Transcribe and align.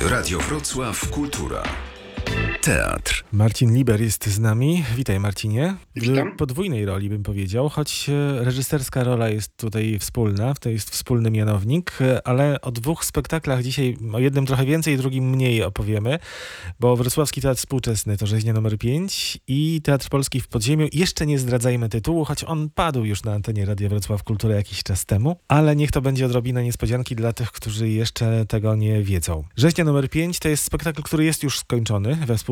Radio 0.00 0.38
Wrocław 0.38 1.10
Kultura. 1.10 1.89
Teatr. 2.60 3.24
Marcin 3.32 3.74
Liber 3.74 4.00
jest 4.00 4.26
z 4.26 4.38
nami. 4.38 4.84
Witaj 4.96 5.20
Marcinie. 5.20 5.74
Witam. 5.96 6.32
W 6.32 6.36
podwójnej 6.36 6.86
roli 6.86 7.08
bym 7.08 7.22
powiedział, 7.22 7.68
choć 7.68 8.08
e, 8.08 8.44
reżyserska 8.44 9.04
rola 9.04 9.28
jest 9.28 9.56
tutaj 9.56 9.98
wspólna, 9.98 10.54
to 10.54 10.68
jest 10.68 10.90
wspólny 10.90 11.30
mianownik, 11.30 11.98
e, 12.00 12.26
ale 12.26 12.60
o 12.60 12.70
dwóch 12.70 13.04
spektaklach 13.04 13.62
dzisiaj, 13.62 13.96
o 14.12 14.18
jednym 14.18 14.46
trochę 14.46 14.64
więcej, 14.64 14.96
drugim 14.96 15.30
mniej 15.30 15.62
opowiemy, 15.62 16.18
bo 16.80 16.96
Wrocławski 16.96 17.40
Teatr 17.40 17.58
Współczesny 17.58 18.16
to 18.16 18.26
rzeźnia 18.26 18.52
numer 18.52 18.78
5 18.78 19.38
i 19.46 19.80
Teatr 19.84 20.08
Polski 20.08 20.40
w 20.40 20.48
Podziemiu. 20.48 20.86
Jeszcze 20.92 21.26
nie 21.26 21.38
zdradzajmy 21.38 21.88
tytułu, 21.88 22.24
choć 22.24 22.44
on 22.44 22.70
padł 22.70 23.04
już 23.04 23.22
na 23.22 23.32
antenie 23.32 23.66
Radia 23.66 23.88
Wrocław 23.88 24.22
Kultura 24.22 24.54
jakiś 24.54 24.82
czas 24.82 25.06
temu, 25.06 25.36
ale 25.48 25.76
niech 25.76 25.90
to 25.90 26.00
będzie 26.00 26.26
odrobina 26.26 26.62
niespodzianki 26.62 27.16
dla 27.16 27.32
tych, 27.32 27.52
którzy 27.52 27.88
jeszcze 27.88 28.46
tego 28.46 28.76
nie 28.76 29.02
wiedzą. 29.02 29.44
Rzeźnia 29.56 29.84
numer 29.84 30.10
5 30.10 30.38
to 30.38 30.48
jest 30.48 30.64
spektakl, 30.64 31.02
który 31.02 31.24
jest 31.24 31.42
już 31.42 31.58
skończony 31.58 32.16
we 32.16 32.36
współczesnym. 32.36 32.49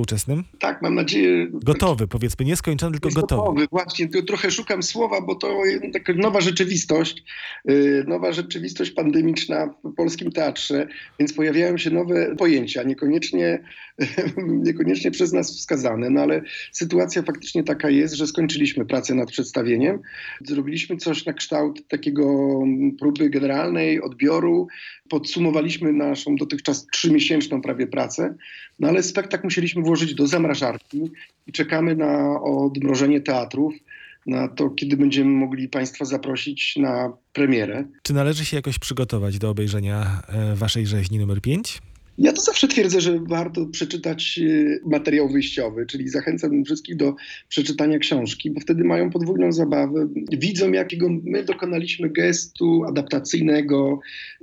Tak, 0.59 0.83
mam 0.83 0.95
nadzieję. 0.95 1.47
Gotowy, 1.53 2.09
powiedzmy, 2.09 2.45
nie 2.45 2.57
skończony, 2.57 2.93
tylko 2.93 3.09
jest 3.09 3.21
gotowy. 3.21 3.67
Właśnie, 3.71 4.09
to 4.09 4.23
trochę 4.23 4.51
szukam 4.51 4.83
słowa, 4.83 5.21
bo 5.21 5.35
to 5.35 5.61
taka 5.93 6.13
nowa 6.13 6.41
rzeczywistość, 6.41 7.25
yy, 7.65 8.05
nowa 8.07 8.33
rzeczywistość 8.33 8.91
pandemiczna 8.91 9.75
w 9.85 9.95
polskim 9.95 10.33
teatrze, 10.33 10.89
więc 11.19 11.33
pojawiają 11.33 11.79
się 11.79 11.91
nowe 11.91 12.37
pojęcia, 12.37 12.83
niekoniecznie, 12.83 13.63
niekoniecznie 14.67 15.11
przez 15.11 15.33
nas 15.33 15.57
wskazane, 15.57 16.11
no 16.11 16.21
ale 16.21 16.43
sytuacja 16.73 17.23
faktycznie 17.23 17.65
taka 17.65 17.91
jest, 17.91 18.15
że 18.15 18.27
skończyliśmy 18.27 18.87
pracę 18.87 19.15
nad 19.15 19.31
przedstawieniem, 19.31 20.01
zrobiliśmy 20.45 20.97
coś 20.97 21.27
na 21.27 21.33
kształt 21.33 21.89
takiego 21.89 22.59
próby 22.99 23.31
generalnej, 23.31 24.01
odbioru, 24.01 24.69
podsumowaliśmy 25.09 25.93
naszą 25.93 26.37
dotychczas 26.37 26.87
trzymiesięczną 26.87 27.63
prawie 27.63 27.87
pracę, 27.87 28.35
no 28.79 28.89
ale 28.89 29.03
spektakl 29.03 29.45
musieliśmy 29.45 29.83
włożyć 29.89 30.15
do 30.15 30.27
zamrażarki 30.27 31.11
i 31.47 31.53
czekamy 31.53 31.97
na 31.97 32.41
odmrożenie 32.41 33.21
teatrów, 33.21 33.75
na 34.27 34.49
to, 34.49 34.71
kiedy 34.71 34.97
będziemy 34.97 35.31
mogli 35.31 35.69
Państwa 35.69 36.05
zaprosić 36.05 36.77
na 36.77 37.13
premierę. 37.33 37.85
Czy 38.03 38.15
należy 38.15 38.45
się 38.45 38.57
jakoś 38.57 38.79
przygotować 38.79 39.39
do 39.39 39.51
obejrzenia 39.51 40.23
e, 40.29 40.55
waszej 40.57 40.87
rzeźni 40.87 41.19
numer 41.19 41.41
5? 41.41 41.79
Ja 42.19 42.33
to 42.33 42.43
zawsze 42.43 42.69
twierdzę, 42.69 43.01
że 43.01 43.19
warto 43.19 43.67
przeczytać 43.67 44.41
e, 44.43 44.79
materiał 44.89 45.29
wyjściowy, 45.29 45.87
czyli 45.87 46.09
zachęcam 46.09 46.65
wszystkich 46.65 46.97
do 46.97 47.15
przeczytania 47.49 47.99
książki, 47.99 48.51
bo 48.51 48.61
wtedy 48.61 48.85
mają 48.85 49.11
podwójną 49.11 49.53
zabawę. 49.53 50.09
Widzą, 50.33 50.73
jakiego 50.73 51.09
my 51.25 51.45
dokonaliśmy 51.45 52.11
gestu 52.11 52.85
adaptacyjnego. 52.85 54.01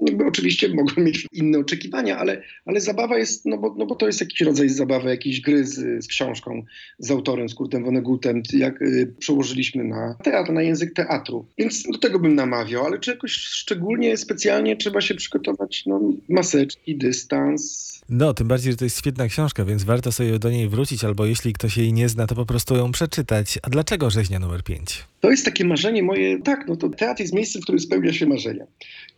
Jakby 0.08 0.26
oczywiście 0.26 0.70
mogą 0.74 1.02
mieć 1.04 1.28
inne 1.32 1.60
oczekiwania, 1.60 2.18
ale, 2.18 2.42
ale 2.66 2.82
zabawa 2.82 3.18
jest, 3.18 3.46
no 3.46 3.58
bo, 3.58 3.76
no 3.78 3.86
bo 3.86 3.96
to 3.96 4.08
jest 4.08 4.22
jakiś 4.22 4.42
rodzaj 4.42 4.70
zabawy, 4.70 5.10
jakiejś 5.10 5.42
gry 5.42 5.66
z, 5.66 6.04
z 6.06 6.08
książką, 6.08 6.64
z 7.00 7.12
autorem, 7.12 7.50
z 7.50 7.56
Kurtem 7.56 7.84
Vonnegutem, 7.84 8.42
jak 8.54 8.82
y, 8.82 9.14
przełożyliśmy 9.20 9.84
na 9.84 10.16
teatr, 10.24 10.52
na 10.52 10.62
język 10.62 10.94
teatru. 10.94 11.46
Więc 11.58 11.84
do 11.84 11.98
tego 11.98 12.20
bym 12.20 12.36
namawiał, 12.36 12.86
ale 12.86 13.00
czy 13.00 13.12
jakoś 13.12 13.32
szczególnie, 13.32 14.18
specjalnie 14.18 14.76
trzeba 14.76 15.02
się 15.02 15.16
przygotować, 15.16 15.84
no 15.86 16.02
maseczki, 16.30 16.98
dystans, 16.98 17.65
No, 18.10 18.34
tym 18.34 18.48
bardziej, 18.48 18.74
że 18.74 18.78
to 18.78 18.84
jest 18.86 19.00
świetna 19.00 19.28
książka, 19.28 19.66
więc 19.66 19.84
warto 19.84 20.12
sobie 20.12 20.40
do 20.40 20.50
niej 20.50 20.70
wrócić, 20.70 21.04
albo 21.04 21.26
jeśli 21.26 21.54
ktoś 21.54 21.78
jej 21.78 21.94
nie 21.94 22.10
zna, 22.10 22.28
to 22.28 22.36
po 22.36 22.46
prostu 22.46 22.76
ją 22.76 22.92
przeczytać. 22.92 23.60
A 23.64 23.70
dlaczego 23.70 24.10
rzeźnia 24.10 24.40
numer 24.40 24.64
5? 24.64 25.06
To 25.26 25.32
jest 25.32 25.46
takie 25.46 25.66
marzenie 25.66 26.04
moje, 26.04 26.42
tak, 26.42 26.68
no 26.68 26.76
to 26.76 26.90
teatr 26.90 27.22
jest 27.22 27.34
miejscem, 27.34 27.62
w 27.62 27.64
którym 27.64 27.80
spełnia 27.80 28.14
się 28.14 28.26
marzenia. 28.26 28.66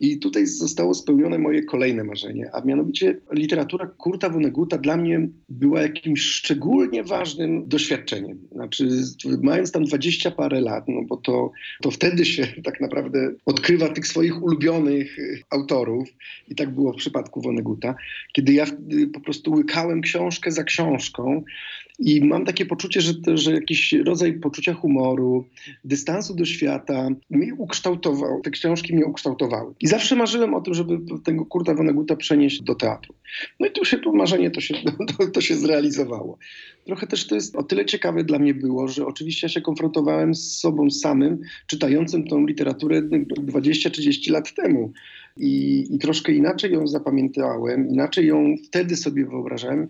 I 0.00 0.18
tutaj 0.18 0.46
zostało 0.46 0.94
spełnione 0.94 1.38
moje 1.38 1.62
kolejne 1.62 2.04
marzenie, 2.04 2.50
a 2.52 2.60
mianowicie 2.60 3.16
literatura 3.32 3.86
Kurta 3.86 4.28
Vonneguta 4.28 4.78
dla 4.78 4.96
mnie 4.96 5.28
była 5.48 5.82
jakimś 5.82 6.20
szczególnie 6.20 7.04
ważnym 7.04 7.68
doświadczeniem. 7.68 8.38
Znaczy, 8.52 8.88
mając 9.42 9.72
tam 9.72 9.84
dwadzieścia 9.84 10.30
parę 10.30 10.60
lat, 10.60 10.84
no 10.88 11.02
bo 11.02 11.16
to, 11.16 11.50
to 11.82 11.90
wtedy 11.90 12.24
się 12.24 12.46
tak 12.64 12.80
naprawdę 12.80 13.32
odkrywa 13.46 13.88
tych 13.88 14.06
swoich 14.06 14.42
ulubionych 14.42 15.18
y, 15.18 15.42
autorów 15.50 16.08
i 16.48 16.54
tak 16.54 16.74
było 16.74 16.92
w 16.92 16.96
przypadku 16.96 17.40
Vonneguta, 17.40 17.94
kiedy 18.32 18.52
ja 18.52 18.66
y, 18.92 19.06
po 19.06 19.20
prostu 19.20 19.52
łykałem 19.52 20.00
książkę 20.00 20.52
za 20.52 20.64
książką 20.64 21.44
i 21.98 22.24
mam 22.24 22.44
takie 22.44 22.66
poczucie, 22.66 23.00
że, 23.00 23.12
że 23.34 23.52
jakiś 23.52 23.92
rodzaj 23.92 24.32
poczucia 24.32 24.74
humoru, 24.74 25.44
dystansu 25.84 26.34
do 26.34 26.44
świata 26.44 27.08
mnie 27.30 27.54
ukształtował, 27.54 28.40
te 28.40 28.50
książki 28.50 28.94
mnie 28.94 29.06
ukształtowały. 29.06 29.74
I 29.80 29.86
zawsze 29.86 30.16
marzyłem 30.16 30.54
o 30.54 30.60
tym, 30.60 30.74
żeby 30.74 30.98
tego 31.24 31.46
Kurta 31.46 31.74
Vonneguta 31.74 32.16
przenieść 32.16 32.62
do 32.62 32.74
teatru. 32.74 33.14
No 33.60 33.66
i 33.66 33.70
tu 33.70 33.84
się 33.84 33.98
to 33.98 34.12
marzenie 34.12 34.50
to 34.50 34.60
się, 34.60 34.74
to, 35.18 35.26
to 35.26 35.40
się 35.40 35.54
zrealizowało. 35.54 36.38
Trochę 36.86 37.06
też 37.06 37.26
to 37.26 37.34
jest 37.34 37.56
o 37.56 37.62
tyle 37.62 37.86
ciekawe 37.86 38.24
dla 38.24 38.38
mnie 38.38 38.54
było, 38.54 38.88
że 38.88 39.06
oczywiście 39.06 39.46
ja 39.46 39.48
się 39.48 39.60
konfrontowałem 39.60 40.34
z 40.34 40.58
sobą 40.58 40.90
samym, 40.90 41.40
czytającym 41.66 42.28
tą 42.28 42.46
literaturę 42.46 43.02
20-30 43.02 44.30
lat 44.30 44.54
temu. 44.54 44.92
I, 45.36 45.86
I 45.90 45.98
troszkę 45.98 46.32
inaczej 46.32 46.72
ją 46.72 46.86
zapamiętałem, 46.86 47.88
inaczej 47.88 48.26
ją 48.26 48.54
wtedy 48.66 48.96
sobie 48.96 49.26
wyobrażałem. 49.26 49.88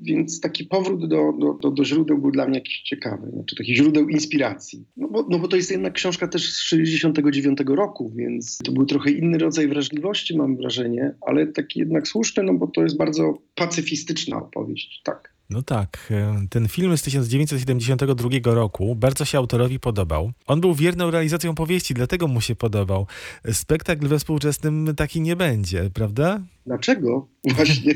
Więc 0.00 0.40
taki 0.40 0.64
powrót 0.64 1.08
do, 1.08 1.32
do, 1.38 1.54
do, 1.54 1.70
do, 1.70 1.84
źródeł 1.84 2.18
był 2.18 2.30
dla 2.30 2.46
mnie 2.46 2.58
jakiś 2.58 2.82
ciekawy, 2.82 3.30
znaczy 3.30 3.56
takich 3.56 3.76
źródeł 3.76 4.08
inspiracji. 4.08 4.84
No 4.96 5.08
bo, 5.08 5.26
no 5.30 5.38
bo 5.38 5.48
to 5.48 5.56
jest 5.56 5.70
jednak 5.70 5.92
książka 5.92 6.28
też 6.28 6.52
z 6.52 6.60
69 6.60 7.58
roku, 7.66 8.12
więc 8.16 8.58
to 8.64 8.72
był 8.72 8.86
trochę 8.86 9.10
inny 9.10 9.38
rodzaj 9.38 9.68
wrażliwości, 9.68 10.36
mam 10.36 10.56
wrażenie, 10.56 11.14
ale 11.20 11.46
taki 11.46 11.80
jednak 11.80 12.08
słuszny, 12.08 12.42
no 12.42 12.54
bo 12.54 12.66
to 12.66 12.82
jest 12.82 12.96
bardzo 12.96 13.38
pacyfistyczna 13.54 14.36
opowieść, 14.36 15.02
tak. 15.04 15.38
No 15.50 15.62
tak, 15.62 16.08
e, 16.10 16.46
ten 16.50 16.68
film 16.68 16.96
z 16.96 17.02
1972 17.02 18.54
roku 18.54 18.94
bardzo 18.94 19.24
się 19.24 19.38
autorowi 19.38 19.80
podobał. 19.80 20.32
On 20.46 20.60
był 20.60 20.74
wierną 20.74 21.10
realizacją 21.10 21.54
powieści, 21.54 21.94
dlatego 21.94 22.28
mu 22.28 22.40
się 22.40 22.54
podobał. 22.54 23.06
Spektakl 23.52 24.08
we 24.08 24.18
współczesnym 24.18 24.94
taki 24.96 25.20
nie 25.20 25.36
będzie, 25.36 25.90
prawda? 25.94 26.40
Dlaczego? 26.68 27.28
Właśnie, 27.56 27.94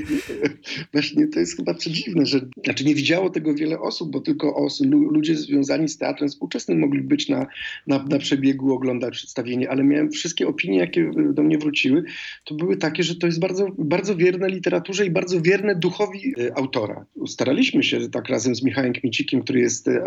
właśnie 0.92 1.26
to 1.28 1.40
jest 1.40 1.56
chyba 1.56 1.74
przedziwne, 1.74 2.26
że 2.26 2.40
znaczy 2.64 2.84
nie 2.84 2.94
widziało 2.94 3.30
tego 3.30 3.54
wiele 3.54 3.80
osób, 3.80 4.10
bo 4.10 4.20
tylko 4.20 4.56
osób, 4.56 4.86
ludzie 4.90 5.36
związani 5.36 5.88
z 5.88 5.98
teatrem 5.98 6.28
współczesnym 6.28 6.78
mogli 6.78 7.02
być 7.02 7.28
na, 7.28 7.46
na, 7.86 8.02
na 8.02 8.18
przebiegu, 8.18 8.74
oglądać 8.74 9.14
przedstawienie, 9.14 9.70
ale 9.70 9.84
miałem 9.84 10.10
wszystkie 10.10 10.48
opinie, 10.48 10.78
jakie 10.78 11.10
do 11.32 11.42
mnie 11.42 11.58
wróciły, 11.58 12.04
to 12.44 12.54
były 12.54 12.76
takie, 12.76 13.02
że 13.02 13.16
to 13.16 13.26
jest 13.26 13.40
bardzo, 13.40 13.66
bardzo 13.78 14.16
wierne 14.16 14.48
literaturze 14.48 15.06
i 15.06 15.10
bardzo 15.10 15.40
wierne 15.40 15.76
duchowi 15.76 16.34
e, 16.38 16.58
autora. 16.58 17.06
Staraliśmy 17.26 17.82
się 17.82 18.08
tak 18.08 18.28
razem 18.28 18.54
z 18.54 18.62
Michałem 18.62 18.92
Kmicikiem, 18.92 19.42
który 19.42 19.60
jest 19.60 19.88
e, 19.88 20.02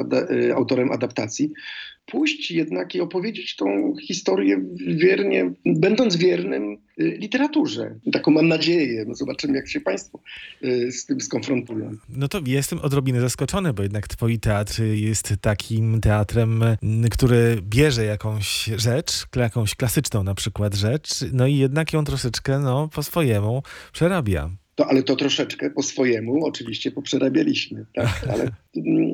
autorem 0.56 0.92
adaptacji, 0.92 1.52
pójść 2.06 2.52
jednak 2.52 2.96
i 2.96 3.02
opowiedzieć 3.02 3.56
tą 3.56 3.96
historię 4.08 4.62
wiernie, 4.88 5.54
będąc 5.66 6.16
wiernym 6.16 6.78
literaturze. 6.98 7.96
Taką 8.14 8.32
mam 8.32 8.48
nadzieję. 8.48 9.06
No 9.08 9.16
zobaczymy, 9.16 9.56
jak 9.56 9.70
się 9.70 9.82
Państwo 9.82 10.20
z 10.90 11.06
tym 11.06 11.22
skonfrontują. 11.22 11.92
No 12.10 12.28
to 12.28 12.42
jestem 12.46 12.80
odrobinę 12.80 13.22
zaskoczony, 13.22 13.74
bo 13.74 13.84
jednak 13.84 14.08
Twój 14.08 14.40
teatr 14.40 14.82
jest 14.84 15.34
takim 15.42 16.02
teatrem, 16.02 16.64
który 17.12 17.58
bierze 17.62 18.06
jakąś 18.06 18.70
rzecz, 18.78 19.26
jakąś 19.36 19.76
klasyczną 19.76 20.24
na 20.24 20.36
przykład 20.36 20.76
rzecz, 20.76 21.10
no 21.34 21.48
i 21.48 21.58
jednak 21.58 21.94
ją 21.94 22.04
troszeczkę 22.04 22.60
no, 22.60 22.90
po 22.96 23.04
swojemu 23.04 23.64
przerabia. 23.94 24.50
To, 24.76 24.88
ale 24.88 25.04
to 25.04 25.16
troszeczkę 25.16 25.70
po 25.70 25.84
swojemu 25.84 26.46
oczywiście 26.46 26.92
poprzerabialiśmy, 26.92 27.86
tak? 27.94 28.28
ale 28.34 28.52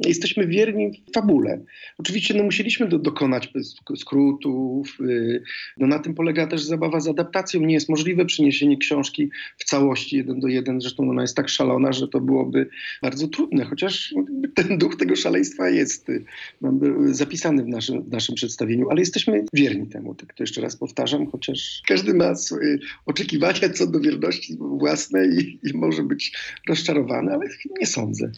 jesteśmy 0.06 0.48
wierni 0.48 1.04
fabule. 1.14 1.62
Oczywiście 1.98 2.34
no, 2.34 2.44
musieliśmy 2.44 2.88
do, 2.88 3.00
dokonać 3.00 3.54
skrótów, 3.96 4.98
yy, 5.00 5.44
no, 5.78 5.88
na 5.88 6.00
tym 6.00 6.14
polega 6.14 6.48
też 6.48 6.64
zabawa 6.64 7.00
z 7.00 7.08
adaptacją. 7.08 7.62
Nie 7.62 7.74
jest 7.74 7.90
możliwe 7.90 8.26
przyniesienie 8.26 8.78
książki 8.78 9.30
w 9.58 9.64
całości 9.64 10.18
jeden 10.18 10.40
do 10.40 10.48
jeden, 10.48 10.82
zresztą 10.82 11.10
ona 11.10 11.22
jest 11.22 11.36
tak 11.36 11.50
szalona, 11.50 11.94
że 11.94 12.08
to 12.08 12.20
byłoby 12.20 12.70
bardzo 13.02 13.28
trudne, 13.28 13.66
chociaż 13.66 14.14
ten 14.56 14.78
duch 14.78 14.96
tego 14.96 15.16
szaleństwa 15.16 15.70
jest 15.70 16.08
yy, 16.08 17.14
zapisany 17.14 17.64
w 17.64 17.68
naszym, 17.68 18.04
w 18.04 18.12
naszym 18.12 18.36
przedstawieniu, 18.36 18.90
ale 18.90 19.00
jesteśmy 19.00 19.46
wierni 19.54 19.88
temu, 19.88 20.16
tak 20.16 20.34
to 20.34 20.44
jeszcze 20.44 20.62
raz 20.62 20.76
powtarzam, 20.76 21.28
chociaż 21.28 21.82
każdy 21.88 22.14
ma 22.14 22.36
swoje 22.36 22.78
oczekiwania 23.06 23.70
co 23.74 23.88
do 23.88 24.00
wierności 24.00 24.58
własnej 24.60 25.30
i 25.40 25.51
może 25.74 26.04
być 26.04 26.38
rozczarowany, 26.68 27.34
ale 27.34 27.46
nie 27.80 27.88
sądzę. 27.88 28.32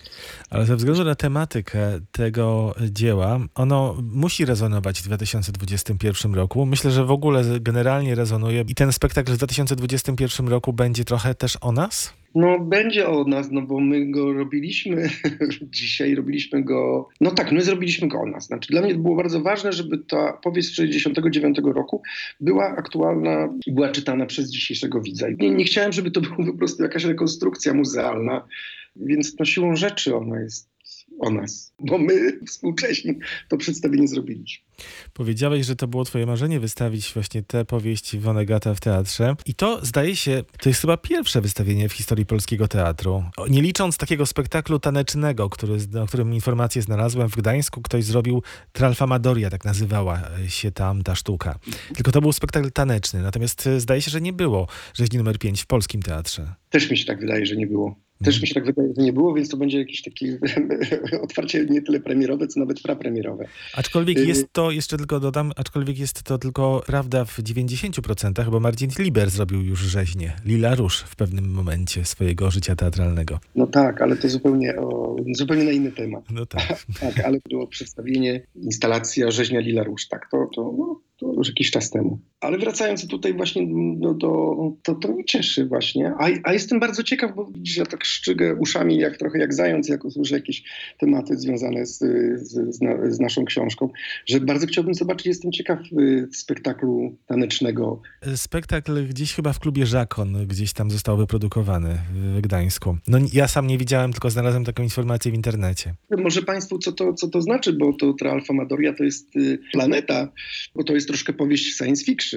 Ale 0.50 0.66
ze 0.66 0.76
względu 0.76 1.04
na 1.04 1.16
tematykę 1.16 2.00
tego 2.12 2.76
dzieła, 2.92 3.40
ono 3.56 3.98
musi 4.12 4.46
rezonować 4.46 5.02
w 5.02 5.04
2021 5.04 6.34
roku. 6.34 6.66
Myślę, 6.66 6.92
że 6.92 7.06
w 7.06 7.12
ogóle 7.12 7.44
generalnie 7.60 8.16
rezonuje 8.16 8.66
i 8.68 8.76
ten 8.76 8.94
spektakl 8.94 9.32
w 9.32 9.38
2021 9.38 10.48
roku 10.48 10.74
będzie 10.74 11.06
trochę 11.06 11.36
też 11.36 11.58
o 11.62 11.72
nas? 11.72 12.14
No 12.36 12.60
będzie 12.60 13.08
o 13.08 13.24
nas, 13.24 13.52
no 13.52 13.62
bo 13.62 13.80
my 13.80 14.12
go 14.12 14.34
robiliśmy 14.34 15.10
dzisiaj, 15.62 16.16
robiliśmy 16.16 16.64
go, 16.64 17.10
no 17.22 17.32
tak, 17.32 17.52
my 17.52 17.62
zrobiliśmy 17.62 18.08
go 18.08 18.22
o 18.22 18.26
nas. 18.26 18.46
Znaczy 18.46 18.68
dla 18.72 18.82
mnie 18.82 18.96
było 18.96 19.16
bardzo 19.16 19.42
ważne, 19.42 19.74
żeby 19.74 19.98
ta 19.98 20.34
powieść 20.34 20.70
z 20.70 20.76
69 20.76 21.60
roku 21.64 22.02
była 22.40 22.66
aktualna 22.66 23.50
i 23.66 23.72
była 23.72 23.90
czytana 23.90 24.26
przez 24.26 24.52
dzisiejszego 24.52 25.02
widza. 25.02 25.30
I 25.30 25.36
nie, 25.38 25.50
nie 25.50 25.66
chciałem, 25.66 25.92
żeby 25.92 26.12
to 26.12 26.22
była 26.22 26.36
po 26.46 26.58
prostu 26.58 26.84
jakaś 26.84 27.04
rekonstrukcja 27.04 27.74
muzealna, 27.74 28.48
więc 28.96 29.40
no 29.40 29.46
siłą 29.46 29.76
rzeczy 29.76 30.16
ona 30.16 30.40
jest 30.40 30.73
o 31.20 31.30
nas, 31.30 31.74
bo 31.80 31.98
my 31.98 32.40
współcześni 32.48 33.14
to 33.50 33.58
przedstawienie 33.58 34.08
zrobiliśmy. 34.08 34.66
Powiedziałeś, 35.14 35.66
że 35.66 35.76
to 35.76 35.88
było 35.88 36.06
twoje 36.06 36.26
marzenie 36.26 36.60
wystawić 36.60 37.12
właśnie 37.14 37.44
tę 37.44 37.66
powieść 37.66 38.18
Vonegata 38.18 38.74
w 38.74 38.80
teatrze 38.80 39.36
i 39.46 39.56
to 39.56 39.86
zdaje 39.86 40.16
się, 40.16 40.44
to 40.62 40.70
jest 40.70 40.82
chyba 40.82 40.98
pierwsze 40.98 41.42
wystawienie 41.42 41.90
w 41.90 41.94
historii 41.94 42.26
polskiego 42.26 42.68
teatru. 42.68 43.24
Nie 43.50 43.62
licząc 43.62 43.98
takiego 43.98 44.26
spektaklu 44.26 44.80
tanecznego, 44.80 45.50
który, 45.50 45.78
o 46.04 46.08
którym 46.08 46.34
informację 46.34 46.82
znalazłem 46.82 47.30
w 47.30 47.36
Gdańsku, 47.36 47.82
ktoś 47.82 48.04
zrobił 48.04 48.44
Tralfamadoria, 48.72 49.50
tak 49.50 49.66
nazywała 49.66 50.22
się 50.48 50.72
tam 50.72 51.04
ta 51.04 51.16
sztuka. 51.16 51.60
Tylko 51.96 52.12
to 52.12 52.22
był 52.22 52.34
spektakl 52.34 52.72
taneczny, 52.72 53.22
natomiast 53.22 53.70
zdaje 53.78 54.02
się, 54.02 54.12
że 54.12 54.22
nie 54.22 54.34
było 54.34 54.68
rzeźni 54.94 55.18
numer 55.18 55.40
5 55.40 55.62
w 55.62 55.66
polskim 55.66 56.02
teatrze. 56.02 56.54
Też 56.70 56.92
mi 56.92 56.98
się 56.98 57.06
tak 57.06 57.20
wydaje, 57.20 57.46
że 57.46 57.56
nie 57.56 57.68
było. 57.68 58.03
Też 58.24 58.42
mi 58.42 58.48
się 58.48 58.54
tak 58.54 58.66
wydaje, 58.66 58.94
że 58.98 59.04
nie 59.04 59.14
było, 59.14 59.34
więc 59.34 59.50
to 59.50 59.58
będzie 59.58 59.80
jakieś 59.80 60.02
takie 60.02 60.40
otwarcie 61.24 61.66
nie 61.70 61.82
tyle 61.82 62.00
premierowe, 62.00 62.48
co 62.48 62.60
nawet 62.60 62.82
prapremierowe. 62.82 63.48
Aczkolwiek 63.74 64.18
y, 64.18 64.26
jest 64.26 64.54
to, 64.54 64.72
jeszcze 64.72 64.98
tylko 64.98 65.20
dodam, 65.20 65.52
aczkolwiek 65.56 66.00
jest 66.00 66.24
to 66.24 66.38
tylko 66.38 66.84
prawda 66.86 67.26
w 67.26 67.40
90%, 67.40 68.50
bo 68.52 68.60
Marcin 68.60 68.90
Liber 69.00 69.30
zrobił 69.30 69.62
już 69.62 69.80
rzeźnię, 69.80 70.34
Lila 70.46 70.76
Róż 70.76 71.00
w 71.00 71.16
pewnym 71.16 71.52
momencie 71.52 72.06
swojego 72.06 72.52
życia 72.52 72.76
teatralnego. 72.76 73.40
No 73.56 73.68
tak, 73.68 74.02
ale 74.02 74.16
to 74.16 74.30
zupełnie, 74.30 74.76
o, 74.76 75.16
zupełnie 75.36 75.64
na 75.64 75.72
inny 75.72 75.92
temat. 75.92 76.24
No 76.30 76.46
tak. 76.46 76.86
tak, 77.00 77.20
ale 77.20 77.40
było 77.50 77.68
przedstawienie, 77.68 78.42
instalacja 78.56 79.32
rzeźnia 79.32 79.60
Lila 79.60 79.84
Róż, 79.84 80.08
tak, 80.08 80.30
to, 80.32 80.50
to 80.56 80.76
no, 80.78 81.02
to 81.18 81.34
już 81.34 81.48
jakiś 81.48 81.72
czas 81.72 81.90
temu. 81.90 82.20
Ale 82.44 82.58
wracając 82.58 83.08
tutaj 83.08 83.34
właśnie 83.34 83.68
no, 83.68 84.14
do, 84.14 84.56
to, 84.84 84.96
to 84.96 85.08
mnie 85.08 85.26
cieszy 85.26 85.66
właśnie. 85.66 86.14
A, 86.20 86.28
a 86.44 86.54
jestem 86.54 86.80
bardzo 86.80 87.04
ciekaw, 87.04 87.36
bo 87.36 87.46
widzisz, 87.46 87.78
ja 87.78 87.86
tak 87.86 88.06
szczygę 88.06 88.56
uszami 88.56 88.98
jak 88.98 89.18
trochę 89.18 89.40
jak 89.40 89.54
zając, 89.54 89.90
jak 89.90 90.06
usłyszę 90.06 90.36
jakieś 90.36 90.64
tematy 91.00 91.38
związane 91.38 91.86
z, 91.86 92.00
z, 92.42 92.76
z, 93.16 93.20
naszą 93.20 93.46
książką, 93.46 93.90
że 94.26 94.40
bardzo 94.40 94.68
chciałbym 94.68 94.94
zobaczyć, 94.94 95.28
jestem 95.28 95.52
ciekaw 95.52 95.80
y, 96.00 96.28
spektaklu 96.34 97.18
tanecznego. 97.28 98.02
Spektakl 98.36 99.08
gdzieś 99.08 99.34
chyba 99.34 99.54
w 99.54 99.60
klubie 99.60 99.86
Żakon, 99.86 100.48
gdzieś 100.48 100.74
tam 100.74 100.92
został 100.92 101.18
wyprodukowany 101.18 101.98
w 102.14 102.42
Gdańsku. 102.42 102.98
No 103.08 103.18
ja 103.34 103.48
sam 103.48 103.68
nie 103.68 103.78
widziałem, 103.78 104.12
tylko 104.12 104.30
znalazłem 104.30 104.66
taką 104.66 104.84
informację 104.84 105.32
w 105.32 105.36
internecie. 105.36 105.94
Może 106.18 106.42
Państwu 106.42 106.80
co 106.80 106.92
to, 106.92 107.14
co 107.14 107.28
to 107.28 107.42
znaczy, 107.42 107.74
bo 107.74 107.94
to 107.94 108.16
Alfa 108.32 108.54
Madoria 108.54 108.94
to 108.94 109.04
jest 109.04 109.36
y, 109.36 109.60
planeta, 109.72 110.32
bo 110.76 110.84
to 110.84 110.94
jest 110.94 111.08
troszkę 111.08 111.34
powieść 111.34 111.78
science 111.78 112.06
fiction, 112.06 112.33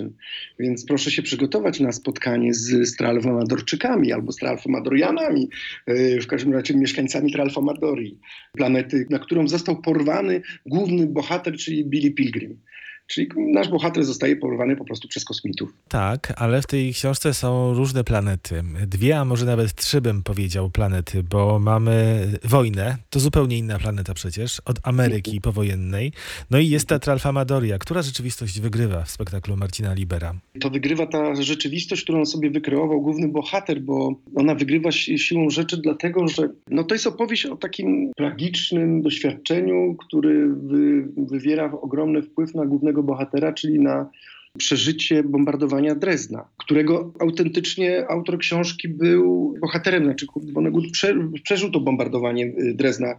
więc 0.58 0.86
proszę 0.86 1.10
się 1.10 1.22
przygotować 1.22 1.80
na 1.80 1.92
spotkanie 1.92 2.54
z 2.54 2.88
Stralfomadorczykami 2.88 4.12
albo 4.12 4.32
Stralfomadorianami, 4.32 5.48
e, 5.86 6.20
w 6.20 6.26
każdym 6.26 6.52
razie 6.52 6.74
mieszkańcami 6.74 7.32
Tralfomadorii, 7.32 8.18
planety, 8.56 9.06
na 9.10 9.18
którą 9.18 9.48
został 9.48 9.82
porwany 9.82 10.42
główny 10.66 11.06
bohater, 11.06 11.56
czyli 11.56 11.84
Billy 11.84 12.10
Pilgrim. 12.10 12.58
Czyli 13.06 13.28
nasz 13.36 13.68
bohater 13.68 14.04
zostaje 14.04 14.36
porwany 14.36 14.76
po 14.76 14.84
prostu 14.84 15.08
przez 15.08 15.24
kosmitów. 15.24 15.72
Tak, 15.88 16.32
ale 16.36 16.62
w 16.62 16.66
tej 16.66 16.92
książce 16.92 17.34
są 17.34 17.74
różne 17.74 18.04
planety. 18.04 18.62
Dwie, 18.86 19.18
a 19.18 19.24
może 19.24 19.46
nawet 19.46 19.74
trzy 19.74 20.00
bym 20.00 20.22
powiedział 20.22 20.70
planety, 20.70 21.22
bo 21.22 21.58
mamy 21.58 22.26
wojnę, 22.44 22.96
to 23.10 23.20
zupełnie 23.20 23.58
inna 23.58 23.78
planeta 23.78 24.14
przecież, 24.14 24.60
od 24.64 24.78
Ameryki 24.82 25.40
powojennej. 25.40 26.12
No 26.50 26.58
i 26.58 26.68
jest 26.68 26.88
ta 26.88 26.98
Tralfamadoria. 26.98 27.78
Która 27.78 28.02
rzeczywistość 28.02 28.60
wygrywa 28.60 29.02
w 29.02 29.10
spektaklu 29.10 29.56
Marcina 29.56 29.94
Libera? 29.94 30.34
To 30.60 30.70
wygrywa 30.70 31.06
ta 31.06 31.34
rzeczywistość, 31.34 32.02
którą 32.02 32.26
sobie 32.26 32.50
wykreował 32.50 33.00
główny 33.00 33.28
bohater, 33.28 33.80
bo 33.80 34.14
ona 34.34 34.54
wygrywa 34.54 34.92
siłą 34.92 35.50
rzeczy 35.50 35.76
dlatego, 35.76 36.28
że 36.28 36.48
no 36.70 36.84
to 36.84 36.94
jest 36.94 37.06
opowieść 37.06 37.46
o 37.46 37.56
takim 37.56 38.12
tragicznym 38.16 39.02
doświadczeniu, 39.02 39.96
który 39.98 40.48
wy, 40.48 41.08
wywiera 41.16 41.72
ogromny 41.72 42.22
wpływ 42.22 42.54
na 42.54 42.66
głównego 42.66 42.95
bohatera, 43.02 43.52
czyli 43.52 43.80
na 43.80 44.10
przeżycie 44.58 45.22
bombardowania 45.22 45.94
Drezna, 45.94 46.48
którego 46.56 47.12
autentycznie 47.20 48.10
autor 48.10 48.38
książki 48.38 48.88
był 48.88 49.54
bohaterem, 49.60 50.04
znaczy 50.04 50.26
Vonnegut 50.52 50.90
prze, 50.92 51.14
przeżył 51.42 51.70
to 51.70 51.80
bombardowanie 51.80 52.46
y, 52.46 52.74
Drezna 52.74 53.14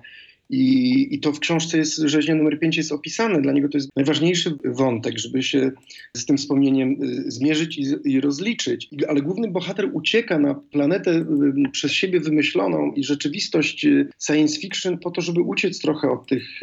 i, 0.49 1.07
I 1.15 1.19
to 1.19 1.31
w 1.31 1.39
książce 1.39 1.77
jest, 1.77 1.97
rzeźnia 1.97 2.35
numer 2.35 2.59
5 2.59 2.77
jest 2.77 2.91
opisane. 2.91 3.41
Dla 3.41 3.51
niego 3.51 3.69
to 3.69 3.77
jest 3.77 3.89
najważniejszy 3.95 4.57
wątek, 4.65 5.19
żeby 5.19 5.43
się 5.43 5.71
z 6.17 6.25
tym 6.25 6.37
wspomnieniem 6.37 6.91
y, 7.03 7.31
zmierzyć 7.31 7.77
i, 7.77 7.85
i 8.05 8.21
rozliczyć. 8.21 8.89
Ale 9.07 9.21
główny 9.21 9.47
bohater 9.47 9.89
ucieka 9.93 10.39
na 10.39 10.55
planetę 10.55 11.11
y, 11.11 11.25
przez 11.71 11.91
siebie 11.91 12.19
wymyśloną 12.19 12.91
i 12.91 13.03
rzeczywistość 13.03 13.85
science 14.27 14.59
fiction 14.59 14.97
po 14.97 15.11
to, 15.11 15.21
żeby 15.21 15.41
uciec 15.41 15.79
trochę 15.81 16.11
od 16.11 16.27
tych 16.27 16.61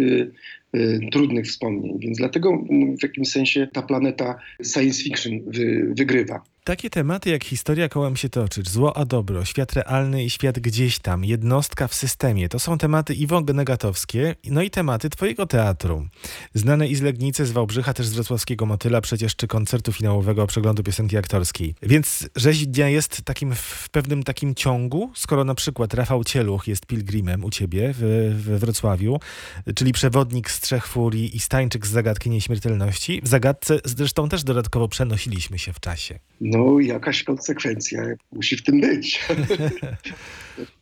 trudnych 1.13 1.47
wspomnień. 1.47 1.99
Więc 1.99 2.19
dlatego 2.19 2.65
w 2.99 3.03
jakimś 3.03 3.29
sensie 3.29 3.69
ta 3.73 3.83
planeta 3.83 4.39
science 4.73 5.03
fiction 5.03 5.33
wy, 5.47 5.95
wygrywa. 5.99 6.43
Takie 6.65 6.91
tematy 6.91 7.31
jak 7.31 7.45
historia 7.45 7.89
kołem 7.89 8.17
się 8.17 8.29
toczyć, 8.29 8.71
zło 8.71 8.97
a 8.97 9.05
dobro, 9.05 9.45
świat 9.45 9.73
realny 9.73 10.25
i 10.25 10.31
świat 10.31 10.59
gdzieś 10.59 10.99
tam, 10.99 11.25
jednostka 11.25 11.89
w 11.89 11.95
systemie, 11.95 12.49
to 12.49 12.59
są 12.59 12.79
tematy 12.79 13.15
Iwon 13.15 13.45
Negatowskie, 13.55 14.35
no 14.51 14.63
i 14.63 14.71
tematy 14.71 15.11
twojego 15.11 15.47
teatru. 15.47 16.07
Znane 16.55 16.89
i 16.89 16.95
z 16.95 17.03
Legnicy, 17.03 17.47
z 17.47 17.53
Wałbrzycha, 17.53 17.95
też 17.95 18.07
z 18.07 18.15
wrocławskiego 18.15 18.67
Motyla, 18.67 19.01
przecież 19.01 19.37
czy 19.37 19.47
koncertu 19.47 19.93
finałowego 19.93 20.47
przeglądu 20.47 20.83
piosenki 20.83 21.17
aktorskiej. 21.17 21.75
Więc 21.83 22.29
rzeź 22.37 22.67
dnia 22.67 22.89
jest 22.89 23.23
takim 23.23 23.55
w 23.55 23.89
pewnym 23.91 24.23
takim 24.23 24.55
ciągu, 24.55 25.11
skoro 25.15 25.45
na 25.45 25.55
przykład 25.55 25.95
Rafał 25.95 26.25
Cieluch 26.25 26.69
jest 26.69 26.87
pilgrimem 26.87 27.45
u 27.45 27.51
ciebie 27.51 27.95
w, 27.99 28.33
w 28.39 28.59
Wrocławiu, 28.59 29.21
czyli 29.75 29.93
przewodnik 29.93 30.51
z 30.51 30.61
trzech 30.65 30.87
furii 30.87 31.37
i 31.37 31.41
Stańczyk 31.41 31.87
z 31.87 31.91
zagadki 31.91 32.31
nieśmiertelności. 32.31 33.21
W 33.23 33.29
zagadce 33.29 33.81
zresztą 33.85 34.29
też 34.29 34.45
dodatkowo 34.45 34.89
przenosiliśmy 34.89 35.59
się 35.59 35.73
w 35.73 35.81
czasie. 35.81 36.19
No, 36.41 36.81
jakaś 36.81 37.23
konsekwencja 37.23 38.03
musi 38.33 38.57
w 38.57 38.63
tym 38.63 38.81
być. 38.81 39.21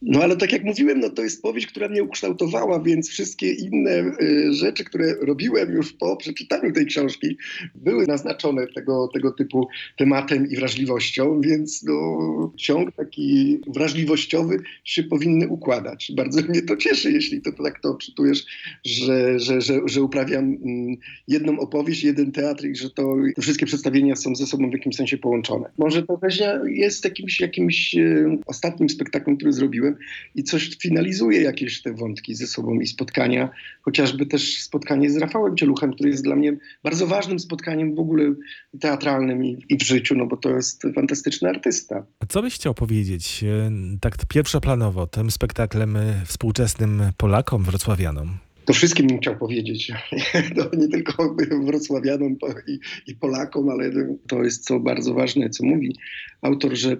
No 0.03 0.23
ale 0.23 0.37
tak 0.37 0.53
jak 0.53 0.65
mówiłem, 0.65 1.01
no 1.01 1.11
to 1.11 1.23
jest 1.23 1.43
powieść, 1.43 1.67
która 1.67 1.89
mnie 1.89 2.03
ukształtowała, 2.03 2.81
więc 2.81 3.09
wszystkie 3.09 3.53
inne 3.53 4.17
y, 4.23 4.53
rzeczy, 4.55 4.85
które 4.85 5.15
robiłem 5.21 5.73
już 5.73 5.93
po 5.93 6.17
przeczytaniu 6.17 6.73
tej 6.73 6.87
książki, 6.87 7.37
były 7.75 8.07
naznaczone 8.07 8.67
tego, 8.67 9.09
tego 9.15 9.33
typu 9.33 9.69
tematem 9.97 10.51
i 10.51 10.57
wrażliwością, 10.57 11.41
więc 11.41 11.82
no, 11.82 12.53
ciąg 12.56 12.93
taki 12.96 13.58
wrażliwościowy 13.67 14.58
się 14.85 15.03
powinny 15.03 15.49
układać. 15.49 16.13
Bardzo 16.17 16.43
mnie 16.49 16.63
to 16.63 16.77
cieszy, 16.77 17.13
jeśli 17.13 17.43
to, 17.43 17.53
tak 17.53 17.81
to 17.81 17.91
odczytujesz, 17.91 18.46
że, 18.85 19.39
że, 19.39 19.61
że, 19.61 19.81
że 19.87 20.03
uprawiam 20.03 20.44
mm, 20.44 20.96
jedną 21.29 21.58
opowieść, 21.58 22.05
jeden 22.05 22.32
teatr 22.32 22.65
i 22.67 22.77
że 22.77 22.91
to 22.91 23.17
wszystkie 23.41 23.67
przedstawienia 23.67 24.17
są 24.17 24.35
ze 24.37 24.46
sobą 24.46 24.70
w 24.70 24.73
jakimś 24.73 24.96
sensie 24.96 25.19
połączone. 25.19 25.70
Może 25.79 26.03
to 26.03 26.19
jest 26.67 27.05
jakimś, 27.05 27.41
jakimś 27.41 27.94
y, 27.94 28.39
ostatnim 28.46 28.89
spektaklem, 28.89 29.37
który 29.37 29.53
zrobiłem 29.63 29.97
i 30.35 30.43
coś 30.43 30.77
finalizuje 30.77 31.43
jakieś 31.43 31.83
te 31.83 31.95
wątki 31.95 32.35
ze 32.35 32.47
sobą 32.47 32.81
i 32.81 32.87
spotkania, 32.87 33.51
chociażby 33.83 34.27
też 34.27 34.63
spotkanie 34.63 35.11
z 35.11 35.17
Rafałem 35.17 35.57
Cieluchem, 35.57 35.93
który 35.95 36.11
jest 36.11 36.25
dla 36.25 36.37
mnie 36.37 36.57
bardzo 36.83 37.07
ważnym 37.07 37.39
spotkaniem 37.39 37.95
w 37.95 37.99
ogóle 37.99 38.35
teatralnym 38.81 39.45
i, 39.45 39.65
i 39.69 39.77
w 39.79 39.83
życiu, 39.83 40.15
no 40.15 40.27
bo 40.27 40.37
to 40.37 40.51
jest 40.51 40.83
fantastyczny 40.95 41.49
artysta. 41.49 42.07
Co 42.29 42.43
byś 42.43 42.55
chciał 42.55 42.75
powiedzieć 42.75 43.45
e, 43.45 43.71
tak 44.01 44.17
pierwszoplanowo 44.29 45.07
tym 45.07 45.31
spektaklem 45.31 45.97
e, 45.97 46.23
współczesnym 46.27 47.03
Polakom, 47.17 47.65
wrocławianom? 47.65 48.39
To 48.65 48.73
wszystkim 48.73 49.07
bym 49.07 49.19
chciał 49.19 49.37
powiedzieć. 49.37 49.93
To 50.57 50.77
nie 50.77 50.89
tylko 50.89 51.37
wrocławianom 51.67 52.37
i, 52.67 52.79
i 53.07 53.15
Polakom, 53.15 53.69
ale 53.69 53.91
to 54.29 54.45
jest 54.45 54.65
co 54.65 54.81
bardzo 54.81 55.15
ważne, 55.15 55.51
co 55.51 55.65
mówi 55.65 55.97
autor, 56.43 56.77
że 56.77 56.97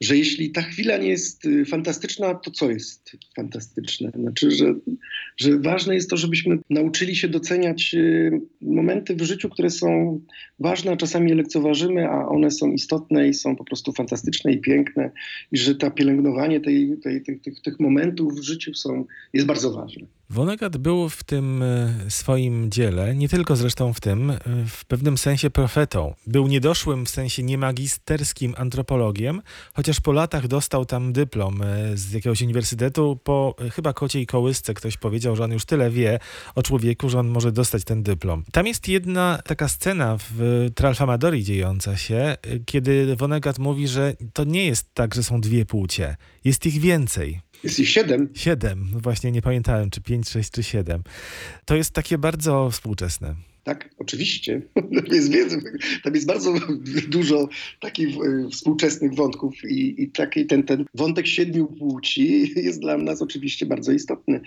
że 0.00 0.16
jeśli 0.16 0.50
ta 0.50 0.62
chwila 0.62 0.96
nie 0.96 1.08
jest 1.08 1.44
y, 1.44 1.64
fantastyczna, 1.64 2.34
to 2.34 2.50
co 2.50 2.70
jest 2.70 3.16
fantastyczne? 3.36 4.12
Znaczy, 4.14 4.50
że, 4.50 4.74
że 5.36 5.58
ważne 5.58 5.94
jest 5.94 6.10
to, 6.10 6.16
żebyśmy 6.16 6.58
nauczyli 6.70 7.16
się 7.16 7.28
doceniać 7.28 7.94
y, 7.94 8.40
momenty 8.60 9.14
w 9.14 9.22
życiu, 9.22 9.48
które 9.48 9.70
są 9.70 10.20
ważne, 10.58 10.92
a 10.92 10.96
czasami 10.96 11.30
je 11.30 11.36
lekceważymy, 11.36 12.08
a 12.08 12.28
one 12.28 12.50
są 12.50 12.72
istotne 12.72 13.28
i 13.28 13.34
są 13.34 13.56
po 13.56 13.64
prostu 13.64 13.92
fantastyczne 13.92 14.52
i 14.52 14.60
piękne, 14.60 15.10
i 15.52 15.58
że 15.58 15.74
ta 15.74 15.90
pielęgnowanie 15.90 16.60
tej, 16.60 16.96
tej, 17.02 17.22
tych, 17.22 17.42
tych, 17.42 17.62
tych 17.62 17.80
momentów 17.80 18.34
w 18.34 18.42
życiu 18.42 18.74
są, 18.74 19.04
jest 19.32 19.46
bardzo 19.46 19.72
ważne. 19.72 20.06
Vonnegut 20.30 20.76
był 20.76 21.08
w 21.08 21.24
tym 21.24 21.62
e, 21.62 21.94
swoim 22.08 22.70
dziele, 22.70 23.16
nie 23.16 23.28
tylko 23.28 23.56
zresztą 23.56 23.92
w 23.92 24.00
tym, 24.00 24.32
w 24.68 24.84
pewnym 24.84 25.18
sensie 25.18 25.50
profetą. 25.50 26.14
Był 26.26 26.46
niedoszłym 26.46 27.06
w 27.06 27.10
sensie 27.10 27.42
niemagisterskim 27.42 28.54
antropologiem, 28.56 29.42
chociaż 29.74 29.87
chociaż 29.88 30.00
po 30.00 30.12
latach 30.12 30.48
dostał 30.48 30.84
tam 30.84 31.12
dyplom 31.12 31.62
e, 31.62 31.96
z 31.96 32.12
jakiegoś 32.12 32.42
uniwersytetu, 32.42 33.18
po 33.24 33.54
e, 33.60 33.70
chyba 33.70 33.92
kociej 33.92 34.26
kołysce 34.26 34.74
ktoś 34.74 34.96
powiedział, 34.96 35.36
że 35.36 35.44
on 35.44 35.52
już 35.52 35.64
tyle 35.64 35.90
wie 35.90 36.18
o 36.54 36.62
człowieku, 36.62 37.08
że 37.08 37.18
on 37.18 37.28
może 37.28 37.52
dostać 37.52 37.84
ten 37.84 38.02
dyplom. 38.02 38.44
Tam 38.52 38.66
jest 38.66 38.88
jedna 38.88 39.38
taka 39.44 39.68
scena 39.68 40.18
w 40.30 40.66
Tralfamadori 40.74 41.44
dziejąca 41.44 41.96
się, 41.96 42.16
e, 42.16 42.36
kiedy 42.66 43.16
Vonnegut 43.16 43.58
mówi, 43.58 43.88
że 43.88 44.14
to 44.32 44.44
nie 44.44 44.66
jest 44.66 44.94
tak, 44.94 45.14
że 45.14 45.22
są 45.22 45.40
dwie 45.40 45.64
płcie. 45.64 46.16
Jest 46.44 46.66
ich 46.66 46.80
więcej. 46.80 47.40
Jest 47.64 47.78
ich 47.78 47.88
siedem. 47.88 48.28
Siedem, 48.34 48.88
właśnie 48.92 49.32
nie 49.32 49.42
pamiętałem, 49.42 49.90
czy 49.90 50.00
pięć, 50.00 50.28
sześć, 50.28 50.50
czy 50.50 50.62
siedem. 50.62 51.02
To 51.64 51.76
jest 51.76 51.90
takie 51.90 52.18
bardzo 52.18 52.70
współczesne. 52.70 53.47
Tak, 53.68 53.90
oczywiście. 53.98 54.62
Tam 54.94 55.14
jest, 55.14 55.32
tam 56.04 56.14
jest 56.14 56.26
bardzo 56.26 56.54
dużo 57.08 57.48
takich 57.80 58.08
e, 58.16 58.48
współczesnych 58.50 59.14
wątków 59.14 59.54
i, 59.70 60.02
i 60.02 60.10
taki 60.10 60.46
ten, 60.46 60.62
ten 60.62 60.84
wątek 60.94 61.26
siedmiu 61.26 61.66
płci 61.66 62.52
jest 62.64 62.80
dla 62.80 62.98
nas 62.98 63.22
oczywiście 63.22 63.66
bardzo 63.66 63.92
istotny. 63.92 64.40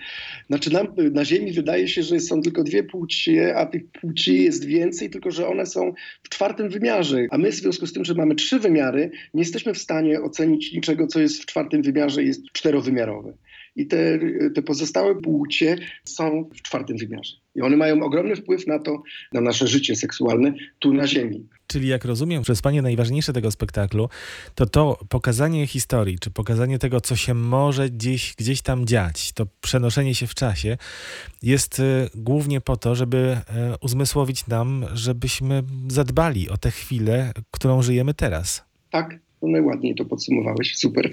Znaczy 0.46 0.72
nam, 0.72 0.86
na 1.12 1.24
Ziemi 1.24 1.52
wydaje 1.52 1.88
się, 1.88 2.02
że 2.02 2.20
są 2.20 2.42
tylko 2.42 2.64
dwie 2.64 2.82
płcie, 2.82 3.56
a 3.56 3.66
tych 3.66 3.82
płci 4.00 4.42
jest 4.42 4.64
więcej, 4.64 5.10
tylko 5.10 5.30
że 5.30 5.48
one 5.48 5.66
są 5.66 5.92
w 6.22 6.28
czwartym 6.28 6.68
wymiarze. 6.68 7.26
A 7.30 7.38
my 7.38 7.50
w 7.50 7.54
związku 7.54 7.86
z 7.86 7.92
tym, 7.92 8.04
że 8.04 8.14
mamy 8.14 8.34
trzy 8.34 8.58
wymiary, 8.58 9.10
nie 9.34 9.42
jesteśmy 9.42 9.74
w 9.74 9.78
stanie 9.78 10.22
ocenić 10.22 10.72
niczego, 10.72 11.06
co 11.06 11.20
jest 11.20 11.42
w 11.42 11.46
czwartym 11.46 11.82
wymiarze, 11.82 12.22
jest 12.22 12.42
czterowymiarowe 12.52 13.32
i 13.76 13.86
te, 13.86 14.18
te 14.54 14.62
pozostałe 14.62 15.14
płcie 15.14 15.76
są 16.04 16.50
w 16.54 16.62
czwartym 16.62 16.96
wymiarze. 16.96 17.41
I 17.54 17.62
one 17.62 17.76
mają 17.76 18.02
ogromny 18.02 18.36
wpływ 18.36 18.66
na 18.66 18.78
to, 18.78 19.02
na 19.32 19.40
nasze 19.40 19.66
życie 19.66 19.96
seksualne 19.96 20.54
tu 20.78 20.94
na 20.94 21.06
Ziemi. 21.06 21.48
Czyli 21.66 21.88
jak 21.88 22.04
rozumiem, 22.04 22.42
przez 22.42 22.62
Panie 22.62 22.82
najważniejsze 22.82 23.32
tego 23.32 23.50
spektaklu, 23.50 24.08
to 24.54 24.66
to 24.66 24.98
pokazanie 25.08 25.66
historii, 25.66 26.18
czy 26.18 26.30
pokazanie 26.30 26.78
tego, 26.78 27.00
co 27.00 27.16
się 27.16 27.34
może 27.34 27.90
gdzieś, 27.90 28.34
gdzieś 28.34 28.62
tam 28.62 28.86
dziać, 28.86 29.32
to 29.32 29.46
przenoszenie 29.60 30.14
się 30.14 30.26
w 30.26 30.34
czasie, 30.34 30.78
jest 31.42 31.78
y, 31.78 32.08
głównie 32.14 32.60
po 32.60 32.76
to, 32.76 32.94
żeby 32.94 33.16
y, 33.74 33.78
uzmysłowić 33.80 34.46
nam, 34.46 34.84
żebyśmy 34.94 35.62
zadbali 35.88 36.48
o 36.48 36.56
tę 36.56 36.70
chwilę, 36.70 37.32
którą 37.50 37.82
żyjemy 37.82 38.14
teraz. 38.14 38.64
Tak, 38.90 39.18
no 39.42 39.48
najładniej 39.48 39.94
to 39.94 40.04
podsumowałeś, 40.04 40.76
super. 40.76 41.12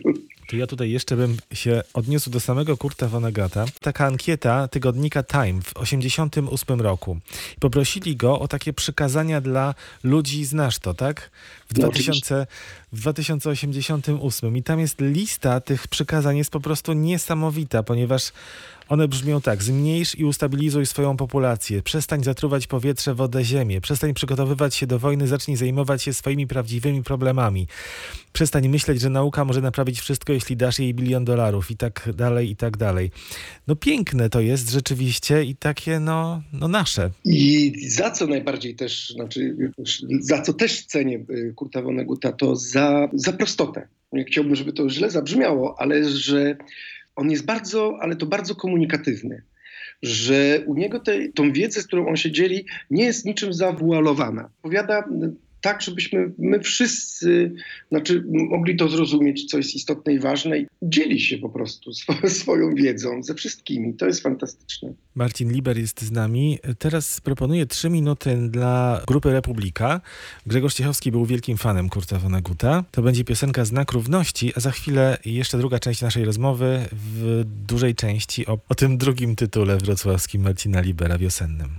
To 0.50 0.56
ja 0.56 0.68
tutaj 0.68 0.92
jeszcze 0.92 1.16
bym 1.16 1.38
się 1.54 1.82
odniósł 1.94 2.30
do 2.30 2.40
samego 2.40 2.78
Kurta 2.78 3.08
Vonnegata. 3.08 3.66
Taka 3.82 4.06
ankieta 4.06 4.68
tygodnika 4.68 5.24
Time 5.24 5.62
w 5.62 5.74
1988 5.74 6.82
roku. 6.82 7.18
Poprosili 7.60 8.16
go 8.16 8.40
o 8.40 8.48
takie 8.48 8.74
przykazania 8.74 9.42
dla 9.42 9.76
ludzi, 10.04 10.46
znasz 10.46 10.80
to, 10.80 10.94
tak? 10.94 11.32
W, 11.70 11.78
no, 11.78 11.84
2000, 11.90 12.48
w 12.92 13.00
2088. 13.00 14.58
I 14.58 14.64
tam 14.64 14.80
jest 14.80 15.02
lista 15.02 15.62
tych 15.62 15.88
przykazań, 15.88 16.38
jest 16.38 16.52
po 16.52 16.60
prostu 16.60 16.94
niesamowita, 16.94 17.84
ponieważ 17.84 18.32
one 18.90 19.08
brzmią 19.08 19.42
tak: 19.42 19.64
zmniejsz 19.64 20.20
i 20.20 20.26
ustabilizuj 20.26 20.86
swoją 20.86 21.18
populację, 21.18 21.82
przestań 21.82 22.24
zatruwać 22.24 22.68
powietrze, 22.68 23.16
wodę, 23.16 23.44
ziemię, 23.44 23.82
przestań 23.82 24.14
przygotowywać 24.14 24.76
się 24.76 24.88
do 24.88 25.00
wojny, 25.00 25.28
zacznij 25.28 25.58
zajmować 25.58 26.04
się 26.04 26.14
swoimi 26.14 26.48
prawdziwymi 26.48 27.04
problemami. 27.04 27.68
Przestań 28.34 28.70
myśleć, 28.70 29.02
że 29.02 29.10
nauka 29.10 29.46
może 29.46 29.62
naprawić 29.62 30.00
wszystko, 30.00 30.34
jeśli 30.34 30.58
dasz 30.58 30.80
jej 30.80 30.94
bilion 30.94 31.26
dolarów 31.26 31.72
i 31.72 31.78
tak 31.78 32.10
dalej, 32.16 32.52
i 32.52 32.56
tak 32.56 32.78
dalej. 32.78 33.12
No 33.68 33.76
piękne 33.76 34.30
to 34.30 34.42
jest 34.42 34.70
rzeczywiście 34.70 35.44
i 35.44 35.56
takie 35.56 36.00
no, 36.00 36.42
no 36.54 36.68
nasze. 36.68 37.10
I 37.26 37.74
za 37.90 38.12
co 38.12 38.28
najbardziej 38.28 38.76
też, 38.76 39.10
znaczy 39.10 39.56
za 40.20 40.42
co 40.42 40.54
też 40.54 40.86
cenię 40.86 41.20
y, 41.30 41.54
Kurta 41.56 41.82
Vonneguta, 41.82 42.32
to 42.32 42.56
za, 42.56 43.10
za 43.14 43.34
prostotę. 43.34 43.88
Nie 44.14 44.26
chciałbym, 44.26 44.56
żeby 44.56 44.74
to 44.74 44.90
źle 44.90 45.12
zabrzmiało, 45.12 45.76
ale 45.82 46.10
że 46.10 46.58
on 47.20 47.32
jest 47.32 47.46
bardzo, 47.46 47.98
ale 48.02 48.16
to 48.16 48.26
bardzo 48.26 48.56
komunikatywny. 48.56 49.42
Że 50.02 50.64
u 50.66 50.76
niego 50.76 51.02
tą 51.36 51.52
wiedzę, 51.52 51.82
z 51.82 51.88
którą 51.88 52.08
on 52.08 52.16
się 52.16 52.32
dzieli, 52.32 52.66
nie 52.90 53.06
jest 53.06 53.26
niczym 53.26 53.54
zawualowana. 53.54 54.50
Powiada 54.62 55.04
tak, 55.62 55.82
żebyśmy 55.82 56.32
my 56.38 56.60
wszyscy 56.60 57.52
znaczy, 57.90 58.24
mogli 58.50 58.76
to 58.76 58.90
zrozumieć, 58.90 59.46
co 59.46 59.58
jest 59.58 59.76
istotne 59.76 60.14
i 60.14 60.20
ważne 60.20 60.60
i 60.60 60.68
dzieli 60.82 61.22
się 61.22 61.38
po 61.38 61.50
prostu 61.50 61.92
swoją 62.42 62.76
wiedzą 62.76 63.24
ze 63.24 63.34
wszystkimi. 63.34 63.94
To 63.94 64.06
jest 64.06 64.24
fantastyczne. 64.24 64.94
Marcin 65.16 65.52
Liber 65.52 65.78
jest 65.78 66.02
z 66.02 66.12
nami. 66.12 66.60
Teraz 66.80 67.22
proponuję 67.22 67.66
trzy 67.66 67.90
minuty 67.90 68.38
dla 68.50 69.02
grupy 69.08 69.32
Republika. 69.32 70.02
Grzegorz 70.46 70.74
Ciechowski 70.74 71.12
był 71.12 71.26
wielkim 71.26 71.58
fanem 71.58 71.90
Kurta 71.90 72.20
Vonneguta. 72.20 72.84
To 72.92 73.02
będzie 73.02 73.24
piosenka 73.24 73.66
Znak 73.66 73.92
Równości, 73.92 74.54
a 74.56 74.60
za 74.60 74.72
chwilę 74.72 75.18
jeszcze 75.26 75.58
druga 75.58 75.80
część 75.80 76.02
naszej 76.02 76.26
rozmowy 76.26 76.86
w 76.92 77.44
dużej 77.68 77.96
części 77.96 78.48
o, 78.48 78.60
o 78.70 78.76
tym 78.76 78.98
drugim 78.98 79.36
tytule 79.36 79.78
wrocławskim 79.78 80.42
Marcina 80.42 80.82
Libera 80.82 81.18
wiosennym. 81.18 81.70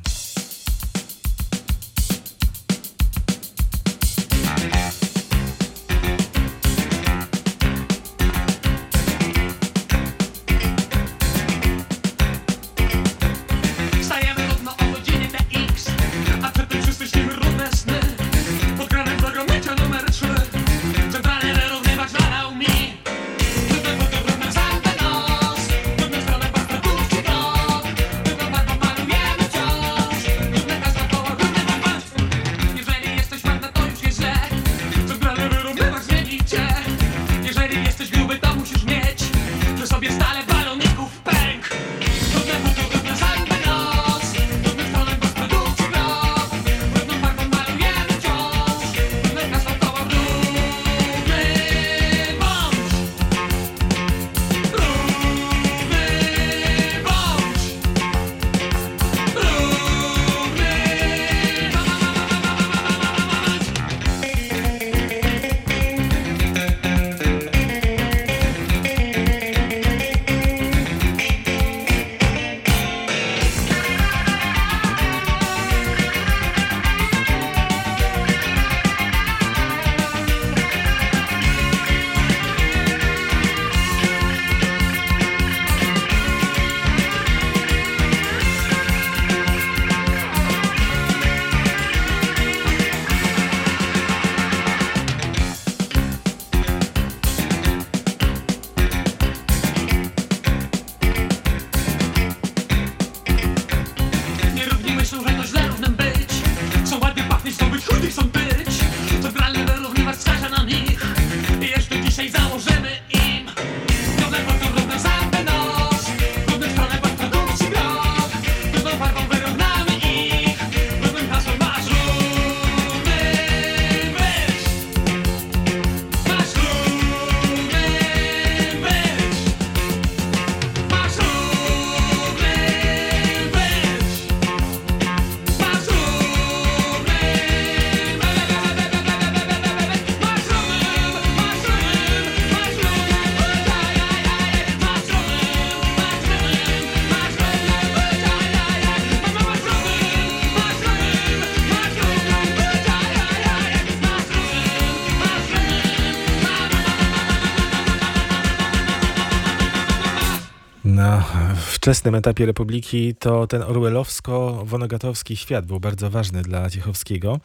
Wczesnym 161.56 162.14
etapie 162.14 162.46
Republiki 162.46 163.14
to 163.14 163.46
ten 163.46 163.62
orwellowsko-wonogatowski 163.62 165.37
świat 165.37 165.66
był 165.66 165.80
bardzo 165.80 166.10
ważny 166.10 166.42
dla 166.42 166.70
Ciechowskiego. 166.70 167.40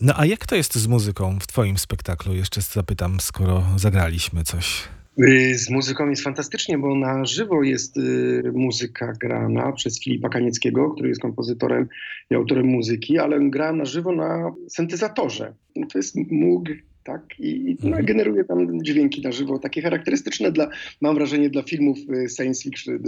No 0.00 0.14
a 0.16 0.26
jak 0.26 0.46
to 0.46 0.56
jest 0.56 0.74
z 0.74 0.86
muzyką 0.86 1.38
w 1.40 1.46
twoim 1.46 1.78
spektaklu? 1.78 2.34
Jeszcze 2.34 2.60
zapytam, 2.60 3.20
skoro 3.20 3.64
zagraliśmy 3.76 4.44
coś. 4.44 4.88
Y, 5.18 5.58
z 5.58 5.70
muzyką 5.70 6.10
jest 6.10 6.22
fantastycznie, 6.22 6.78
bo 6.78 6.94
na 6.94 7.24
żywo 7.24 7.62
jest 7.62 7.96
y, 7.96 8.42
muzyka 8.54 9.12
grana 9.20 9.72
przez 9.72 10.00
Filipa 10.04 10.28
Kanieckiego, 10.28 10.90
który 10.90 11.08
jest 11.08 11.20
kompozytorem 11.20 11.88
i 12.30 12.34
autorem 12.34 12.66
muzyki, 12.66 13.18
ale 13.18 13.50
gra 13.50 13.72
na 13.72 13.84
żywo 13.84 14.12
na 14.12 14.52
syntezatorze. 14.68 15.54
To 15.92 15.98
jest 15.98 16.16
Moog 16.30 16.64
tak? 17.04 17.22
I 17.38 17.76
no, 17.82 17.88
mhm. 17.88 18.06
generuje 18.06 18.44
tam 18.44 18.84
dźwięki 18.84 19.22
na 19.22 19.32
żywo, 19.32 19.58
takie 19.58 19.82
charakterystyczne 19.82 20.52
dla, 20.52 20.68
mam 21.00 21.14
wrażenie, 21.14 21.50
dla 21.50 21.62
filmów 21.62 21.98
y, 21.98 22.28
science 22.28 22.62
fiction 22.62 22.98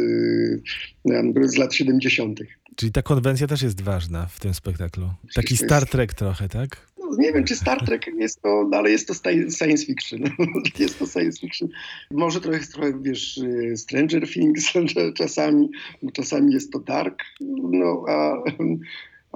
z 1.44 1.56
lat 1.56 1.74
70. 1.74 2.40
Czyli 2.76 2.92
ta 2.92 3.02
konwencja 3.02 3.46
też 3.46 3.62
jest 3.62 3.80
ważna 3.80 4.26
w 4.26 4.40
tym 4.40 4.54
spektaklu. 4.54 5.08
Taki 5.34 5.56
Star 5.56 5.86
Trek 5.86 6.14
trochę, 6.14 6.48
tak? 6.48 6.86
No, 6.98 7.16
nie 7.18 7.32
wiem, 7.32 7.44
czy 7.44 7.56
Star 7.56 7.86
Trek 7.86 8.06
jest 8.18 8.42
to, 8.42 8.68
no, 8.70 8.76
ale 8.76 8.90
jest 8.90 9.08
to 9.08 9.14
science 9.58 9.86
fiction. 9.86 10.20
jest 10.78 10.98
to 10.98 11.06
science 11.06 11.40
fiction. 11.40 11.68
Może 12.10 12.40
trochę, 12.40 12.60
trochę 12.60 13.02
wiesz, 13.02 13.38
y, 13.38 13.76
Stranger 13.76 14.28
Things 14.28 14.72
czasami, 15.18 15.70
czasami 16.12 16.54
jest 16.54 16.72
to 16.72 16.78
dark, 16.78 17.22
no 17.40 18.04
a 18.08 18.42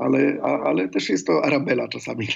ale, 0.00 0.38
a, 0.42 0.62
ale 0.62 0.88
też 0.88 1.08
jest 1.08 1.26
to 1.26 1.44
Arabela 1.44 1.88
czasami. 1.88 2.26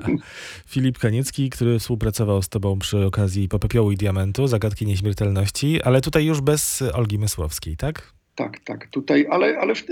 Filip 0.72 0.98
Kaniecki, 0.98 1.50
który 1.50 1.78
współpracował 1.78 2.42
z 2.42 2.48
tobą 2.48 2.78
przy 2.78 3.06
okazji 3.06 3.48
Popepiołu 3.48 3.92
i 3.92 3.96
Diamentu, 3.96 4.46
Zagadki 4.46 4.86
Nieśmiertelności, 4.86 5.82
ale 5.82 6.00
tutaj 6.00 6.24
już 6.24 6.40
bez 6.40 6.82
Olgi 6.94 7.18
Mysłowskiej, 7.18 7.76
tak? 7.76 8.12
Tak, 8.34 8.60
tak, 8.64 8.86
tutaj, 8.86 9.26
ale, 9.30 9.58
ale 9.58 9.74
w, 9.74 9.84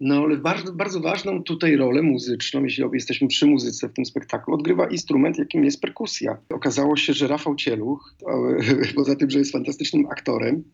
no, 0.00 0.14
ale 0.24 0.36
bardzo, 0.36 0.72
bardzo 0.72 1.00
ważną 1.00 1.42
tutaj 1.42 1.76
rolę 1.76 2.02
muzyczną, 2.02 2.64
jeśli 2.64 2.84
jesteśmy 2.92 3.28
przy 3.28 3.46
muzyce 3.46 3.88
w 3.88 3.92
tym 3.92 4.04
spektaklu, 4.04 4.54
odgrywa 4.54 4.86
instrument, 4.86 5.38
jakim 5.38 5.64
jest 5.64 5.80
perkusja. 5.80 6.38
Okazało 6.48 6.96
się, 6.96 7.12
że 7.12 7.26
Rafał 7.26 7.56
Cieluch, 7.56 8.14
poza 8.96 9.16
tym, 9.16 9.30
że 9.30 9.38
jest 9.38 9.52
fantastycznym 9.52 10.06
aktorem, 10.06 10.64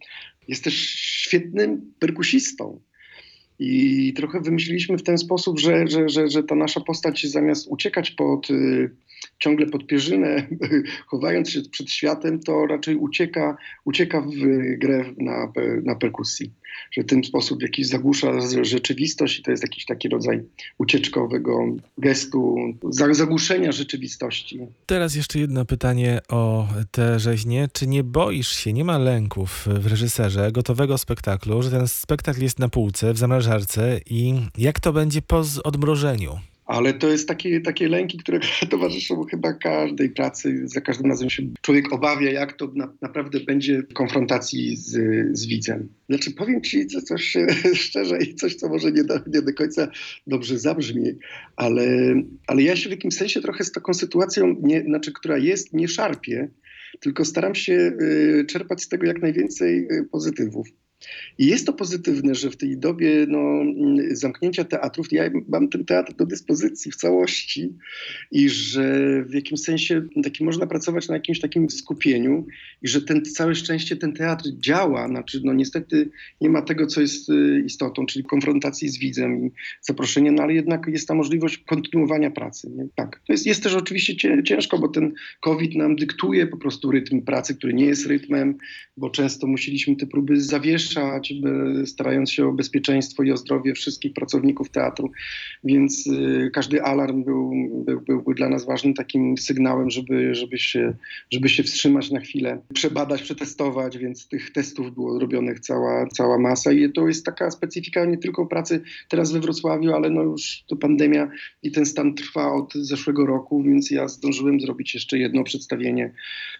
jest 0.48 0.64
też 0.64 0.74
świetnym 1.00 1.92
perkusistą. 1.98 2.80
I 3.58 4.12
trochę 4.16 4.40
wymyśliliśmy 4.40 4.98
w 4.98 5.02
ten 5.02 5.18
sposób, 5.18 5.58
że, 5.58 5.86
że, 5.86 6.08
że, 6.08 6.28
że 6.28 6.42
ta 6.42 6.54
nasza 6.54 6.80
postać 6.80 7.26
zamiast 7.26 7.66
uciekać 7.68 8.10
pod 8.10 8.50
y, 8.50 8.90
ciągle 9.38 9.66
pod 9.66 9.86
pierzynę, 9.86 10.46
chowając 11.10 11.50
się 11.50 11.60
przed 11.70 11.90
światem, 11.90 12.40
to 12.40 12.66
raczej 12.66 12.96
ucieka, 12.96 13.56
ucieka 13.84 14.20
w 14.20 14.32
grę 14.78 15.04
na, 15.18 15.52
na 15.82 15.94
perkusji. 15.94 16.52
Że 16.90 17.02
w 17.02 17.06
ten 17.06 17.24
sposób 17.24 17.62
jakiś 17.62 17.86
zagłusza 17.86 18.32
rzeczywistość 18.62 19.38
i 19.38 19.42
to 19.42 19.50
jest 19.50 19.62
jakiś 19.62 19.84
taki 19.84 20.08
rodzaj 20.08 20.42
ucieczkowego 20.78 21.58
gestu, 21.98 22.56
zagłuszenia 22.90 23.72
rzeczywistości. 23.72 24.60
Teraz 24.86 25.14
jeszcze 25.14 25.38
jedno 25.38 25.64
pytanie 25.64 26.20
o 26.28 26.68
te 26.90 27.20
rzeźnie. 27.20 27.68
Czy 27.72 27.86
nie 27.86 28.04
boisz 28.04 28.48
się, 28.48 28.72
nie 28.72 28.84
ma 28.84 28.98
lęków 28.98 29.68
w 29.80 29.86
reżyserze 29.86 30.52
gotowego 30.52 30.98
spektaklu, 30.98 31.62
że 31.62 31.70
ten 31.70 31.88
spektakl 31.88 32.42
jest 32.42 32.58
na 32.58 32.68
półce, 32.68 33.12
w 33.12 33.18
zamrażarce 33.18 34.00
i 34.10 34.34
jak 34.58 34.80
to 34.80 34.92
będzie 34.92 35.22
po 35.22 35.42
odmrożeniu? 35.64 36.38
Ale 36.66 36.94
to 36.94 37.08
jest 37.08 37.28
takie, 37.28 37.60
takie 37.60 37.88
lęki, 37.88 38.18
które 38.18 38.40
towarzyszą 38.70 39.24
chyba 39.24 39.52
każdej 39.52 40.10
pracy. 40.10 40.62
Za 40.64 40.80
każdym 40.80 41.10
razem 41.10 41.30
się 41.30 41.42
człowiek 41.62 41.92
obawia, 41.92 42.32
jak 42.32 42.52
to 42.52 42.72
na, 42.74 42.92
naprawdę 43.02 43.40
będzie 43.40 43.82
w 43.82 43.94
konfrontacji 43.94 44.76
z, 44.76 44.92
z 45.38 45.46
widzem. 45.46 45.88
Znaczy, 46.08 46.30
powiem 46.30 46.62
ci 46.62 46.86
co, 46.86 47.02
coś 47.02 47.36
szczerze 47.74 48.18
i 48.18 48.34
coś, 48.34 48.54
co 48.54 48.68
może 48.68 48.92
nie 48.92 49.04
do, 49.04 49.14
nie 49.26 49.42
do 49.42 49.54
końca 49.54 49.88
dobrze 50.26 50.58
zabrzmi, 50.58 51.12
ale, 51.56 51.86
ale 52.46 52.62
ja 52.62 52.76
się 52.76 52.88
w 52.88 52.92
jakimś 52.92 53.14
sensie 53.14 53.40
trochę 53.40 53.64
z 53.64 53.72
taką 53.72 53.94
sytuacją, 53.94 54.56
nie, 54.62 54.82
znaczy, 54.82 55.12
która 55.12 55.38
jest, 55.38 55.72
nie 55.72 55.88
szarpię, 55.88 56.48
tylko 57.00 57.24
staram 57.24 57.54
się 57.54 57.72
y, 57.72 58.44
czerpać 58.48 58.82
z 58.82 58.88
tego 58.88 59.06
jak 59.06 59.22
najwięcej 59.22 59.88
y, 59.92 60.04
pozytywów. 60.12 60.68
I 61.38 61.46
jest 61.46 61.66
to 61.66 61.72
pozytywne, 61.72 62.34
że 62.34 62.50
w 62.50 62.56
tej 62.56 62.78
dobie 62.78 63.26
no, 63.28 63.62
zamknięcia 64.10 64.64
teatrów, 64.64 65.12
ja 65.12 65.30
mam 65.48 65.68
ten 65.68 65.84
teatr 65.84 66.14
do 66.14 66.26
dyspozycji 66.26 66.92
w 66.92 66.96
całości 66.96 67.72
i 68.32 68.48
że 68.48 69.22
w 69.24 69.34
jakimś 69.34 69.60
sensie 69.60 70.02
taki 70.22 70.44
można 70.44 70.66
pracować 70.66 71.08
na 71.08 71.14
jakimś 71.14 71.40
takim 71.40 71.70
skupieniu 71.70 72.46
i 72.82 72.88
że 72.88 73.02
ten 73.02 73.24
całe 73.24 73.54
szczęście 73.54 73.96
ten 73.96 74.12
teatr 74.12 74.48
działa, 74.58 75.08
znaczy 75.08 75.40
no 75.44 75.52
niestety 75.52 76.10
nie 76.40 76.50
ma 76.50 76.62
tego, 76.62 76.86
co 76.86 77.00
jest 77.00 77.28
y, 77.28 77.62
istotą, 77.66 78.06
czyli 78.06 78.24
konfrontacji 78.24 78.88
z 78.88 78.98
widzem 78.98 79.46
i 79.46 79.50
zaproszenia, 79.80 80.32
no 80.32 80.42
ale 80.42 80.54
jednak 80.54 80.86
jest 80.86 81.08
ta 81.08 81.14
możliwość 81.14 81.58
kontynuowania 81.58 82.30
pracy. 82.30 82.70
Nie? 82.70 82.86
Tak. 82.94 83.20
To 83.26 83.32
jest, 83.32 83.46
jest 83.46 83.62
też 83.62 83.74
oczywiście 83.74 84.42
ciężko, 84.42 84.78
bo 84.78 84.88
ten 84.88 85.12
COVID 85.40 85.74
nam 85.74 85.96
dyktuje 85.96 86.46
po 86.46 86.56
prostu 86.56 86.90
rytm 86.90 87.22
pracy, 87.22 87.54
który 87.54 87.74
nie 87.74 87.84
jest 87.84 88.06
rytmem, 88.06 88.58
bo 88.96 89.10
często 89.10 89.46
musieliśmy 89.46 89.96
te 89.96 90.06
próby 90.06 90.40
zawieszać, 90.96 91.32
starając 91.86 92.32
się 92.32 92.48
o 92.48 92.52
bezpieczeństwo 92.52 93.22
i 93.22 93.32
o 93.32 93.36
zdrowie 93.36 93.74
wszystkich 93.74 94.12
pracowników 94.12 94.70
teatru, 94.70 95.10
więc 95.64 96.06
y, 96.06 96.50
każdy 96.52 96.82
alarm 96.82 97.24
był, 97.24 97.52
był, 97.84 98.00
byłby 98.00 98.34
dla 98.34 98.48
nas 98.48 98.66
ważnym 98.66 98.94
takim 98.94 99.38
sygnałem, 99.38 99.90
żeby, 99.90 100.34
żeby, 100.34 100.58
się, 100.58 100.94
żeby 101.32 101.48
się 101.48 101.62
wstrzymać 101.62 102.10
na 102.10 102.20
chwilę, 102.20 102.60
przebadać, 102.74 103.22
przetestować, 103.22 103.98
więc 103.98 104.28
tych 104.28 104.52
testów 104.52 104.94
było 104.94 105.18
robionych 105.18 105.60
cała, 105.60 106.06
cała 106.06 106.38
masa 106.38 106.72
i 106.72 106.92
to 106.92 107.08
jest 107.08 107.24
taka 107.24 107.50
specyfika 107.50 108.04
nie 108.04 108.18
tylko 108.18 108.46
pracy 108.46 108.80
teraz 109.08 109.32
we 109.32 109.40
Wrocławiu, 109.40 109.92
ale 109.92 110.10
no 110.10 110.22
już 110.22 110.64
to 110.66 110.76
pandemia 110.76 111.30
i 111.62 111.72
ten 111.72 111.86
stan 111.86 112.14
trwa 112.14 112.52
od 112.52 112.74
zeszłego 112.74 113.26
roku, 113.26 113.62
więc 113.62 113.90
ja 113.90 114.08
zdążyłem 114.08 114.60
zrobić 114.60 114.94
jeszcze 114.94 115.18
jedno 115.18 115.44
przedstawienie 115.44 116.12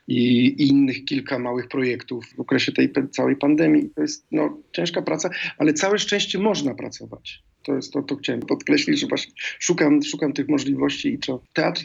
i, 0.09 0.46
i 0.46 0.68
innych 0.68 1.05
kilka 1.05 1.38
małych 1.38 1.68
projektów 1.68 2.25
w 2.37 2.40
okresie 2.40 2.72
tej 2.72 2.92
całej 3.11 3.37
pandemii. 3.37 3.90
To 3.94 4.03
jest 4.03 4.15
no, 4.33 4.59
ciężka 4.72 5.02
praca, 5.02 5.31
ale 5.59 5.72
całe 5.72 5.98
szczęście 5.98 6.38
można 6.38 6.74
pracować. 6.74 7.42
To 7.66 7.76
jest 7.76 7.92
to, 7.92 8.02
to 8.02 8.16
chciałem 8.16 8.40
podkreślić, 8.40 9.00
że 9.00 9.07
właśnie 9.07 9.33
szukam, 9.59 10.02
szukam 10.02 10.33
tych 10.33 10.48
możliwości 10.48 11.09
i 11.09 11.18
to 11.18 11.42
teatr 11.52 11.83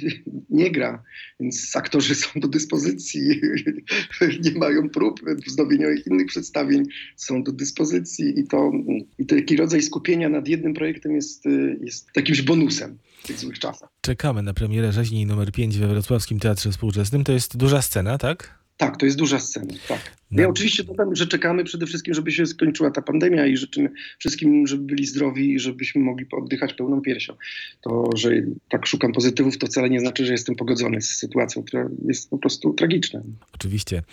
nie 0.50 0.72
gra, 0.72 1.04
więc 1.40 1.76
aktorzy 1.76 2.16
są 2.16 2.40
do 2.40 2.48
dyspozycji, 2.48 3.42
nie 4.46 4.52
mają 4.52 4.90
prób 4.90 5.22
wznowieniowych 5.48 6.08
innych 6.08 6.28
przedstawień, 6.28 6.84
są 7.16 7.44
do 7.44 7.52
dyspozycji 7.52 8.40
i 8.40 8.48
to 8.48 8.72
i 9.18 9.26
taki 9.26 9.56
rodzaj 9.56 9.82
skupienia 9.82 10.30
nad 10.30 10.48
jednym 10.48 10.74
projektem 10.74 11.16
jest, 11.16 11.44
jest 11.82 12.10
jakimś 12.16 12.42
bonusem 12.42 12.98
w 13.24 13.28
tych 13.28 13.40
złych 13.40 13.60
czasach. 13.60 13.90
Czekamy 14.02 14.42
na 14.42 14.54
premierę 14.54 14.92
rzeźni 14.92 15.26
numer 15.26 15.52
5 15.52 15.78
we 15.78 15.88
Wrocławskim 15.88 16.40
Teatrze 16.40 16.72
Współczesnym. 16.72 17.24
To 17.24 17.32
jest 17.32 17.58
duża 17.58 17.82
scena, 17.82 18.18
tak? 18.18 18.60
Tak, 18.78 18.98
to 18.98 19.06
jest 19.06 19.18
duża 19.18 19.40
scena, 19.40 19.74
tak. 19.88 20.21
No. 20.32 20.42
Ja 20.42 20.50
oczywiście 20.50 20.84
dodam, 20.84 21.16
że 21.16 21.28
czekamy 21.28 21.64
przede 21.64 21.86
wszystkim, 21.86 22.14
żeby 22.14 22.32
się 22.32 22.46
skończyła 22.46 22.92
ta 22.92 23.02
pandemia 23.02 23.46
i 23.46 23.58
życzymy 23.58 23.92
wszystkim, 24.20 24.68
żeby 24.68 24.84
byli 24.84 25.06
zdrowi 25.06 25.54
i 25.54 25.60
żebyśmy 25.60 26.02
mogli 26.02 26.26
oddychać 26.32 26.74
pełną 26.74 27.02
piersią. 27.02 27.34
To, 27.82 28.10
że 28.16 28.32
tak 28.70 28.86
szukam 28.86 29.12
pozytywów, 29.12 29.58
to 29.58 29.68
wcale 29.68 29.90
nie 29.90 30.00
znaczy, 30.00 30.26
że 30.26 30.32
jestem 30.32 30.56
pogodzony 30.56 31.02
z 31.02 31.10
sytuacją, 31.10 31.64
która 31.64 31.90
jest 32.08 32.30
po 32.30 32.38
prostu 32.38 32.74
tragiczna. 32.74 33.22
Oczywiście. 33.54 34.04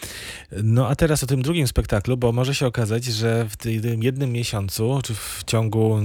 No 0.63 0.89
a 0.89 0.97
teraz 0.97 1.25
o 1.25 1.27
tym 1.27 1.43
drugim 1.43 1.67
spektaklu, 1.67 2.17
bo 2.17 2.33
może 2.33 2.55
się 2.55 2.67
okazać, 2.67 3.05
że 3.05 3.47
w 3.49 3.57
tym 3.57 4.03
jednym 4.03 4.33
miesiącu, 4.33 5.01
czy 5.05 5.15
w 5.15 5.43
ciągu, 5.47 5.99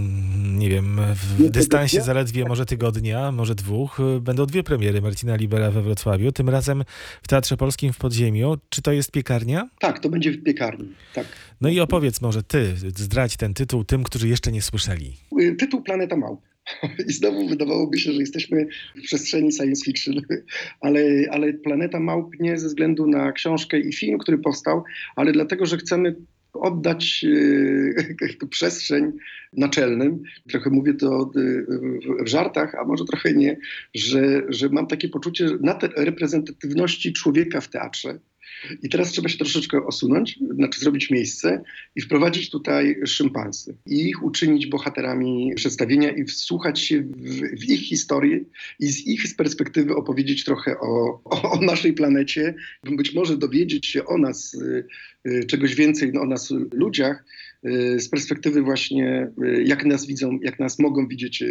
nie 0.53 0.69
wiem, 0.69 0.99
w 1.13 1.49
dystansie 1.49 2.01
zaledwie 2.01 2.45
może 2.45 2.65
tygodnia, 2.65 3.31
może 3.31 3.55
dwóch, 3.55 3.97
będą 4.21 4.45
dwie 4.45 4.63
premiery 4.63 5.01
Marcina 5.01 5.35
Libera 5.35 5.71
we 5.71 5.81
Wrocławiu, 5.81 6.31
tym 6.31 6.49
razem 6.49 6.83
w 7.23 7.27
Teatrze 7.27 7.57
Polskim 7.57 7.93
w 7.93 7.97
Podziemiu. 7.97 8.57
Czy 8.69 8.81
to 8.81 8.91
jest 8.91 9.11
piekarnia? 9.11 9.69
Tak, 9.79 10.02
to 10.03 10.09
będzie 10.09 10.31
w 10.31 10.43
piekarni. 10.43 10.93
Tak. 11.13 11.25
No 11.61 11.69
i 11.69 11.79
opowiedz 11.79 12.21
może 12.21 12.43
ty, 12.43 12.73
zdradź 12.95 13.37
ten 13.37 13.53
tytuł 13.53 13.83
tym, 13.83 14.03
którzy 14.03 14.27
jeszcze 14.27 14.51
nie 14.51 14.61
słyszeli. 14.61 15.13
Y, 15.41 15.55
tytuł 15.55 15.81
Planeta 15.81 16.17
Małp. 16.17 16.41
I 17.09 17.13
znowu 17.13 17.47
wydawałoby 17.47 17.97
się, 17.97 18.11
że 18.11 18.19
jesteśmy 18.19 18.67
w 18.95 19.01
przestrzeni 19.01 19.51
science 19.51 19.85
fiction, 19.85 20.15
ale, 20.85 21.01
ale 21.31 21.53
Planeta 21.53 21.99
Małp 21.99 22.39
nie 22.39 22.57
ze 22.57 22.67
względu 22.67 23.07
na 23.07 23.31
książkę 23.31 23.79
i 23.79 23.93
film, 23.93 24.17
który 24.17 24.37
powstał, 24.37 24.83
ale 25.15 25.31
dlatego, 25.31 25.65
że 25.65 25.77
chcemy 25.77 26.15
oddać 26.53 27.23
yy, 27.23 27.95
przestrzeń 28.49 29.11
naczelnym. 29.53 30.23
Trochę 30.49 30.69
mówię 30.69 30.93
to 30.93 31.31
w 32.25 32.27
żartach, 32.27 32.75
a 32.75 32.85
może 32.85 33.05
trochę 33.05 33.33
nie, 33.33 33.57
że, 33.93 34.41
że 34.49 34.69
mam 34.69 34.87
takie 34.87 35.09
poczucie 35.09 35.49
reprezentatywności 35.95 37.13
człowieka 37.13 37.61
w 37.61 37.67
teatrze 37.67 38.19
i 38.83 38.89
teraz 38.89 39.11
trzeba 39.11 39.29
się 39.29 39.37
troszeczkę 39.37 39.85
osunąć, 39.85 40.39
znaczy 40.55 40.79
zrobić 40.79 41.09
miejsce 41.09 41.63
i 41.95 42.01
wprowadzić 42.01 42.49
tutaj 42.49 42.95
szympansy. 43.05 43.75
I 43.87 44.09
ich 44.09 44.23
uczynić 44.23 44.67
bohaterami 44.67 45.53
przedstawienia 45.55 46.11
i 46.11 46.25
wsłuchać 46.25 46.79
się 46.79 47.01
w, 47.01 47.59
w 47.59 47.69
ich 47.69 47.81
historię 47.81 48.39
i 48.79 48.87
z 48.87 49.07
ich 49.07 49.27
z 49.27 49.35
perspektywy 49.35 49.95
opowiedzieć 49.95 50.43
trochę 50.43 50.79
o, 50.79 51.21
o, 51.25 51.51
o 51.51 51.61
naszej 51.61 51.93
planecie, 51.93 52.53
być 52.83 53.13
może 53.13 53.37
dowiedzieć 53.37 53.87
się 53.87 54.05
o 54.05 54.17
nas, 54.17 54.53
y, 54.53 54.85
y, 55.27 55.43
czegoś 55.45 55.75
więcej 55.75 56.11
no, 56.13 56.21
o 56.21 56.25
nas 56.25 56.53
ludziach, 56.73 57.25
z 57.97 58.09
perspektywy 58.09 58.61
właśnie, 58.61 59.31
jak 59.65 59.85
nas 59.85 60.05
widzą, 60.05 60.39
jak 60.41 60.59
nas 60.59 60.79
mogą 60.79 61.07
widzieć 61.07 61.43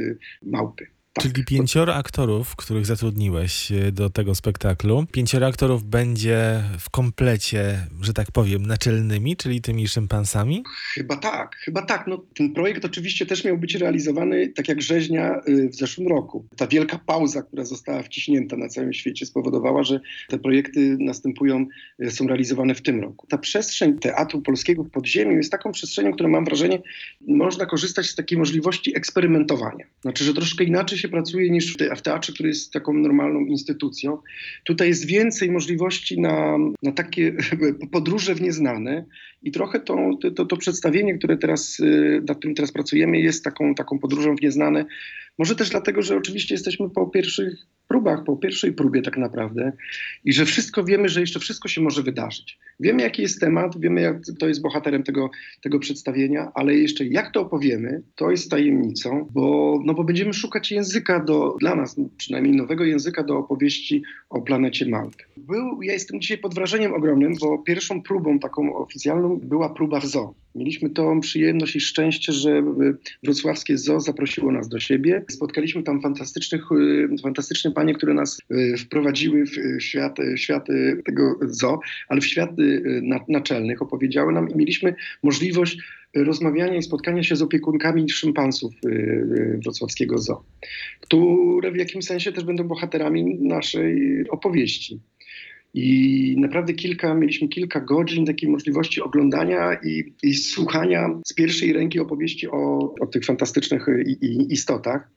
małpy. 0.43 0.87
Tak. 1.13 1.25
Czyli 1.25 1.45
pięcioro 1.45 1.95
aktorów, 1.95 2.57
których 2.57 2.87
zatrudniłeś 2.87 3.73
e, 3.73 3.93
do 3.93 4.11
tego 4.11 4.35
spektaklu. 4.35 5.07
Pięcioro 5.13 5.47
aktorów 5.47 5.85
będzie 5.85 6.63
w 6.79 6.91
komplecie, 6.91 7.87
że 8.03 8.13
tak 8.13 8.33
powiem, 8.33 8.67
naczelnymi, 8.67 9.37
czyli 9.37 9.61
tymi 9.61 9.89
szympansami? 9.89 10.63
Chyba 10.95 11.17
tak, 11.17 11.57
chyba 11.57 11.83
tak. 11.83 12.07
No, 12.07 12.25
ten 12.35 12.55
projekt 12.55 12.85
oczywiście 12.85 13.27
też 13.27 13.45
miał 13.45 13.59
być 13.59 13.75
realizowany 13.75 14.49
tak 14.49 14.69
jak 14.69 14.83
rzeźnia 14.83 15.41
y, 15.49 15.69
w 15.69 15.75
zeszłym 15.75 16.09
roku. 16.09 16.47
Ta 16.57 16.67
wielka 16.67 16.99
pauza, 16.99 17.43
która 17.43 17.65
została 17.65 18.03
wciśnięta 18.03 18.57
na 18.57 18.69
całym 18.69 18.93
świecie 18.93 19.27
spowodowała, 19.27 19.83
że 19.83 20.01
te 20.29 20.39
projekty 20.39 20.97
następują, 21.01 21.67
y, 22.03 22.11
są 22.11 22.27
realizowane 22.27 22.75
w 22.75 22.83
tym 22.83 23.01
roku. 23.01 23.27
Ta 23.27 23.39
przestrzeń 23.39 23.99
Teatru 23.99 24.43
Polskiego 24.43 24.85
w 24.85 24.91
Podziemiu 24.91 25.37
jest 25.37 25.51
taką 25.51 25.73
przestrzenią, 25.73 26.13
która 26.13 26.29
mam 26.29 26.45
wrażenie, 26.45 26.83
można 27.29 27.67
korzystać 27.67 28.07
z 28.07 28.15
takiej 28.15 28.39
możliwości 28.39 28.97
eksperymentowania. 28.97 29.85
Znaczy, 30.03 30.25
że 30.25 30.35
troszkę 30.35 30.65
inaczej 30.65 31.02
się 31.03 31.09
pracuje 31.09 31.51
niż 31.51 31.77
w 31.97 32.03
teatrze, 32.03 32.33
który 32.33 32.49
jest 32.49 32.73
taką 32.73 32.93
normalną 32.93 33.41
instytucją. 33.41 34.19
Tutaj 34.65 34.89
jest 34.89 35.07
więcej 35.07 35.51
możliwości 35.51 36.21
na, 36.21 36.59
na 36.83 36.93
takie 36.93 37.37
podróże 37.93 38.35
w 38.35 38.41
nieznane 38.41 39.05
i 39.43 39.53
trochę 39.53 39.81
to, 39.81 40.11
to, 40.37 40.47
to 40.47 40.57
przedstawienie, 40.57 41.19
które 41.19 41.37
teraz, 41.37 41.81
y, 41.81 42.23
nad 42.29 42.39
którym 42.39 42.55
teraz 42.55 42.73
pracujemy, 42.73 43.21
jest 43.21 43.45
taką, 43.45 43.75
taką 43.75 43.99
podróżą 43.99 44.37
w 44.37 44.43
nieznane. 44.43 44.85
Może 45.39 45.57
też 45.57 45.71
dlatego, 45.71 46.03
że 46.03 46.17
oczywiście 46.17 46.55
jesteśmy 46.55 46.91
po 46.91 47.07
pierwszych 47.07 47.67
próbach, 47.93 48.25
po 48.25 48.37
pierwszej 48.37 48.73
próbie 48.73 49.03
tak 49.03 49.17
naprawdę 49.19 49.73
i 50.25 50.33
że 50.33 50.45
wszystko 50.45 50.85
wiemy, 50.85 51.09
że 51.09 51.21
jeszcze 51.21 51.41
wszystko 51.41 51.69
się 51.69 51.81
może 51.81 52.03
wydarzyć. 52.03 52.59
Wiemy, 52.81 53.03
jaki 53.03 53.23
jest 53.23 53.41
temat, 53.41 53.81
wiemy, 53.81 54.01
jak, 54.01 54.21
kto 54.37 54.49
jest 54.49 54.63
bohaterem 54.63 55.03
tego, 55.03 55.31
tego 55.63 55.79
przedstawienia, 55.79 56.53
ale 56.55 56.75
jeszcze 56.75 57.05
jak 57.07 57.33
to 57.33 57.41
opowiemy, 57.41 58.03
to 58.15 58.31
jest 58.31 58.51
tajemnicą, 58.51 59.29
bo, 59.31 59.79
no 59.85 59.95
bo 59.95 60.05
będziemy 60.05 60.33
szukać 60.35 60.73
języka 60.73 61.25
do, 61.25 61.57
dla 61.61 61.75
nas, 61.75 61.97
przynajmniej 62.17 62.57
nowego 62.57 62.85
języka 62.85 63.23
do 63.23 63.39
opowieści 63.39 64.03
o 64.31 64.43
planecie 64.43 64.89
Malty. 64.89 65.25
Był, 65.37 65.83
ja 65.83 65.93
jestem 65.93 66.21
dzisiaj 66.21 66.39
pod 66.39 66.55
wrażeniem 66.55 66.95
ogromnym, 66.95 67.33
bo 67.41 67.59
pierwszą 67.59 68.03
próbą 68.03 68.39
taką 68.39 68.77
oficjalną 68.77 69.41
była 69.43 69.75
próba 69.75 70.01
w 70.01 70.07
zoo. 70.07 70.35
Mieliśmy 70.55 70.91
tą 70.91 71.21
przyjemność 71.21 71.77
i 71.77 71.81
szczęście, 71.81 72.33
że 72.33 72.63
wrocławskie 73.23 73.79
zoo 73.79 74.01
zaprosiło 74.01 74.53
nas 74.53 74.69
do 74.69 74.81
siebie. 74.81 75.25
Spotkaliśmy 75.31 75.83
tam 75.83 76.03
fantastycznych, 76.03 76.65
fantastyczne 77.23 77.71
panie, 77.71 77.95
które 77.95 78.15
nas 78.15 78.41
y, 78.51 78.77
wprowadziły 78.77 79.45
w 79.47 79.83
świat, 79.83 80.17
świat 80.37 80.67
tego 81.05 81.39
zoo, 81.43 81.81
ale 82.09 82.21
w 82.21 82.27
świat 82.27 82.51
naczelnych. 83.29 83.83
Opowiedziały 83.83 84.33
nam 84.33 84.51
i 84.51 84.57
mieliśmy 84.57 84.95
możliwość 85.23 85.79
rozmawiania 86.15 86.77
i 86.77 86.83
spotkania 86.83 87.23
się 87.23 87.37
z 87.37 87.43
opiekunkami 87.43 88.11
szympansów 88.11 88.73
wrocławskiego 89.63 90.19
zoo, 90.19 90.45
które 91.01 91.73
w 91.73 91.77
jakimś 91.77 92.05
sensie 92.05 92.33
też 92.33 92.45
będą 92.45 92.65
bohaterami 92.65 93.39
naszej 93.41 94.25
opowieści. 94.29 95.01
I 95.75 96.37
naprawdę 96.39 96.73
kilka, 96.73 97.15
mieliśmy 97.15 97.49
kilka 97.49 97.81
godzin 97.81 98.27
takiej 98.27 98.51
możliwości 98.51 99.01
oglądania 99.01 99.75
i, 99.85 100.15
i 100.23 100.35
słuchania 100.35 101.21
z 101.27 101.35
pierwszej 101.35 101.73
ręki 101.73 102.01
opowieści 102.01 102.49
o, 102.49 102.95
o 103.01 103.07
tych 103.07 103.25
fantastycznych 103.25 103.87
i, 104.07 104.27
i 104.27 104.53
istotach. 104.53 105.11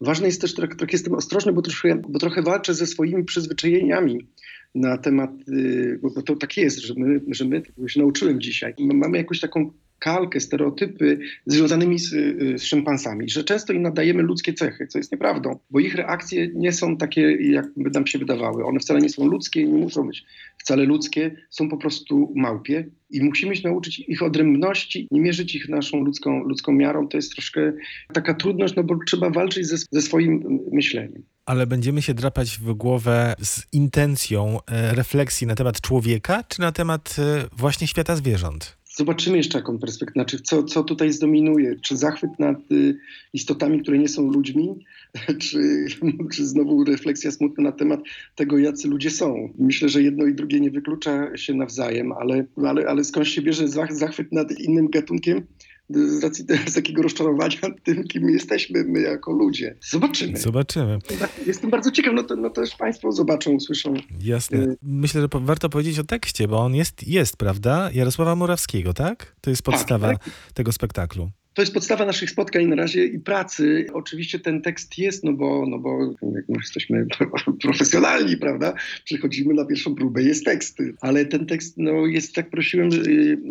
Ważne 0.00 0.26
jest 0.26 0.40
też, 0.40 0.54
trochę, 0.54 0.74
jestem 0.92 1.14
ostrożny, 1.14 1.52
bo 1.52 1.62
trochę, 1.62 2.02
bo 2.08 2.18
trochę 2.18 2.42
walczę 2.42 2.74
ze 2.74 2.86
swoimi 2.86 3.24
przyzwyczajeniami 3.24 4.26
na 4.74 4.98
temat, 4.98 5.30
y, 5.48 5.98
bo 6.02 6.22
to 6.22 6.36
tak 6.36 6.56
jest, 6.56 6.78
że 6.78 6.94
my, 6.96 7.20
że 7.28 7.44
my 7.44 7.62
się 7.86 8.00
nauczyłem 8.00 8.40
dzisiaj, 8.40 8.74
mamy 8.78 9.18
jakąś 9.18 9.40
taką 9.40 9.72
kalkę, 10.02 10.40
stereotypy 10.40 11.18
związanymi 11.46 11.98
z, 11.98 12.12
y, 12.12 12.58
z 12.58 12.62
szympansami, 12.62 13.30
że 13.30 13.44
często 13.44 13.72
im 13.72 13.82
nadajemy 13.82 14.22
ludzkie 14.22 14.52
cechy, 14.52 14.86
co 14.86 14.98
jest 14.98 15.12
nieprawdą, 15.12 15.58
bo 15.70 15.80
ich 15.80 15.94
reakcje 15.94 16.48
nie 16.54 16.72
są 16.72 16.96
takie, 16.96 17.52
jak 17.52 17.66
by 17.76 17.90
nam 17.90 18.06
się 18.06 18.18
wydawały. 18.18 18.64
One 18.64 18.80
wcale 18.80 19.00
nie 19.00 19.08
są 19.08 19.26
ludzkie, 19.26 19.64
nie 19.64 19.78
muszą 19.78 20.06
być 20.06 20.24
wcale 20.58 20.84
ludzkie, 20.84 21.36
są 21.50 21.68
po 21.68 21.76
prostu 21.76 22.32
małpie 22.36 22.86
i 23.10 23.22
musimy 23.22 23.56
się 23.56 23.68
nauczyć 23.68 23.98
ich 23.98 24.22
odrębności, 24.22 25.08
nie 25.10 25.20
mierzyć 25.20 25.54
ich 25.54 25.68
naszą 25.68 26.04
ludzką, 26.04 26.44
ludzką 26.44 26.72
miarą. 26.72 27.08
To 27.08 27.16
jest 27.18 27.32
troszkę 27.32 27.72
taka 28.12 28.34
trudność, 28.34 28.74
no 28.74 28.84
bo 28.84 28.98
trzeba 29.06 29.30
walczyć 29.30 29.66
ze, 29.66 29.76
ze 29.92 30.02
swoim 30.02 30.60
myśleniem 30.72 31.22
ale 31.46 31.66
będziemy 31.66 32.02
się 32.02 32.14
drapać 32.14 32.58
w 32.58 32.72
głowę 32.72 33.34
z 33.42 33.62
intencją 33.72 34.58
e, 34.66 34.94
refleksji 34.94 35.46
na 35.46 35.54
temat 35.54 35.80
człowieka, 35.80 36.44
czy 36.48 36.60
na 36.60 36.72
temat 36.72 37.16
e, 37.18 37.48
właśnie 37.56 37.86
świata 37.86 38.16
zwierząt? 38.16 38.81
Zobaczymy 38.96 39.36
jeszcze 39.36 39.58
jaką 39.58 39.78
perspektywę, 39.78 40.24
znaczy 40.24 40.40
co, 40.40 40.62
co 40.62 40.84
tutaj 40.84 41.12
zdominuje. 41.12 41.76
Czy 41.80 41.96
zachwyt 41.96 42.30
nad 42.38 42.72
y, 42.72 42.98
istotami, 43.32 43.82
które 43.82 43.98
nie 43.98 44.08
są 44.08 44.30
ludźmi, 44.30 44.84
czy, 45.42 45.86
czy 46.34 46.46
znowu 46.46 46.84
refleksja 46.84 47.30
smutna 47.30 47.64
na 47.64 47.72
temat 47.72 48.00
tego, 48.34 48.58
jacy 48.58 48.88
ludzie 48.88 49.10
są. 49.10 49.52
Myślę, 49.58 49.88
że 49.88 50.02
jedno 50.02 50.26
i 50.26 50.34
drugie 50.34 50.60
nie 50.60 50.70
wyklucza 50.70 51.36
się 51.36 51.54
nawzajem, 51.54 52.12
ale, 52.12 52.44
ale, 52.66 52.86
ale 52.86 53.04
skąd 53.04 53.28
się 53.28 53.42
bierze 53.42 53.68
zachwyt 53.90 54.32
nad 54.32 54.60
innym 54.60 54.88
gatunkiem? 54.90 55.46
Z 55.90 56.22
racji 56.22 56.44
z 56.66 56.74
takiego 56.74 57.02
rozczarowania 57.02 57.58
tym, 57.84 58.04
kim 58.04 58.30
jesteśmy 58.30 58.84
my 58.84 59.00
jako 59.00 59.32
ludzie. 59.32 59.76
Zobaczymy. 59.90 60.38
Zobaczymy. 60.38 60.98
Jestem 61.46 61.70
bardzo 61.70 61.90
ciekaw, 61.90 62.14
no 62.14 62.22
to, 62.22 62.36
no 62.36 62.50
to 62.50 62.60
też 62.60 62.76
Państwo 62.76 63.12
zobaczą, 63.12 63.50
usłyszą. 63.50 63.94
Jasne. 64.20 64.58
Y, 64.58 64.76
Myślę, 64.82 65.20
że 65.20 65.28
warto 65.32 65.68
powiedzieć 65.68 65.98
o 65.98 66.04
tekście, 66.04 66.48
bo 66.48 66.58
on 66.58 66.74
jest, 66.74 67.08
jest 67.08 67.36
prawda? 67.36 67.90
Jarosława 67.94 68.36
Murawskiego, 68.36 68.94
tak? 68.94 69.36
To 69.40 69.50
jest 69.50 69.62
tak, 69.62 69.74
podstawa 69.74 70.08
tak, 70.08 70.24
tak. 70.24 70.34
tego 70.54 70.72
spektaklu. 70.72 71.30
To 71.54 71.62
jest 71.62 71.74
podstawa 71.74 72.06
naszych 72.06 72.30
spotkań 72.30 72.66
na 72.66 72.76
razie 72.76 73.04
i 73.04 73.18
pracy. 73.18 73.86
Oczywiście 73.92 74.38
ten 74.38 74.62
tekst 74.62 74.98
jest, 74.98 75.24
no 75.24 75.32
bo, 75.32 75.66
no 75.66 75.78
bo 75.78 76.14
jak 76.22 76.44
jesteśmy 76.48 77.06
profesjonalni, 77.62 78.36
prawda? 78.36 78.74
Przychodzimy 79.04 79.54
na 79.54 79.64
pierwszą 79.64 79.94
próbę, 79.94 80.22
jest 80.22 80.44
tekst. 80.44 80.78
Ale 81.00 81.26
ten 81.26 81.46
tekst 81.46 81.74
no, 81.78 82.06
jest, 82.06 82.34
tak 82.34 82.50
prosiłem, 82.50 82.88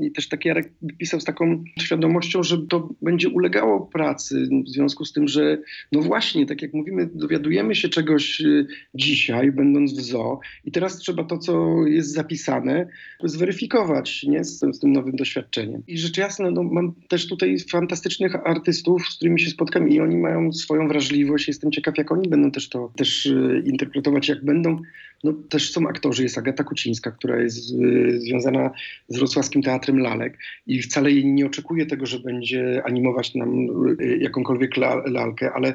i 0.01 0.11
też 0.11 0.27
tak 0.27 0.45
Jarek 0.45 0.71
pisał 0.97 1.19
z 1.19 1.23
taką 1.23 1.63
świadomością, 1.79 2.43
że 2.43 2.57
to 2.57 2.89
będzie 3.01 3.29
ulegało 3.29 3.81
pracy 3.81 4.49
w 4.65 4.69
związku 4.69 5.05
z 5.05 5.13
tym, 5.13 5.27
że 5.27 5.57
no 5.91 6.01
właśnie, 6.01 6.45
tak 6.45 6.61
jak 6.61 6.73
mówimy, 6.73 7.09
dowiadujemy 7.13 7.75
się 7.75 7.89
czegoś 7.89 8.41
y, 8.41 8.67
dzisiaj, 8.95 9.51
będąc 9.51 9.93
w 9.93 10.01
zoo 10.01 10.39
i 10.65 10.71
teraz 10.71 10.97
trzeba 10.97 11.23
to, 11.23 11.37
co 11.37 11.85
jest 11.87 12.13
zapisane, 12.13 12.87
zweryfikować, 13.23 14.23
nie? 14.23 14.43
Z, 14.43 14.59
z 14.59 14.79
tym 14.79 14.91
nowym 14.91 15.15
doświadczeniem. 15.15 15.83
I 15.87 15.97
rzecz 15.97 16.17
jasna, 16.17 16.51
no, 16.51 16.63
mam 16.63 16.93
też 17.07 17.27
tutaj 17.27 17.59
fantastyczne 17.59 17.90
fantastycznych 17.91 18.35
artystów, 18.47 19.07
z 19.09 19.15
którymi 19.15 19.39
się 19.39 19.49
spotkam 19.49 19.89
i 19.89 19.99
oni 19.99 20.17
mają 20.17 20.53
swoją 20.53 20.87
wrażliwość. 20.87 21.47
Jestem 21.47 21.71
ciekaw, 21.71 21.97
jak 21.97 22.11
oni 22.11 22.29
będą 22.29 22.51
też 22.51 22.69
to 22.69 22.91
też 22.95 23.25
e, 23.25 23.59
interpretować, 23.59 24.29
jak 24.29 24.45
będą. 24.45 24.81
No, 25.23 25.33
też 25.33 25.71
są 25.71 25.87
aktorzy, 25.87 26.23
jest 26.23 26.37
Agata 26.37 26.63
Kucińska, 26.63 27.11
która 27.11 27.41
jest 27.41 27.73
e, 27.73 28.19
związana 28.19 28.71
z 29.07 29.17
Wrocławskim 29.17 29.61
Teatrem 29.61 29.99
Lalek 29.99 30.37
i 30.67 30.81
wcale 30.81 31.13
nie 31.13 31.45
oczekuję 31.45 31.85
tego, 31.85 32.05
że 32.05 32.19
będzie 32.19 32.81
animować 32.85 33.35
nam 33.35 33.67
e, 33.99 34.17
jakąkolwiek 34.17 34.77
lalkę, 35.05 35.51
ale 35.53 35.73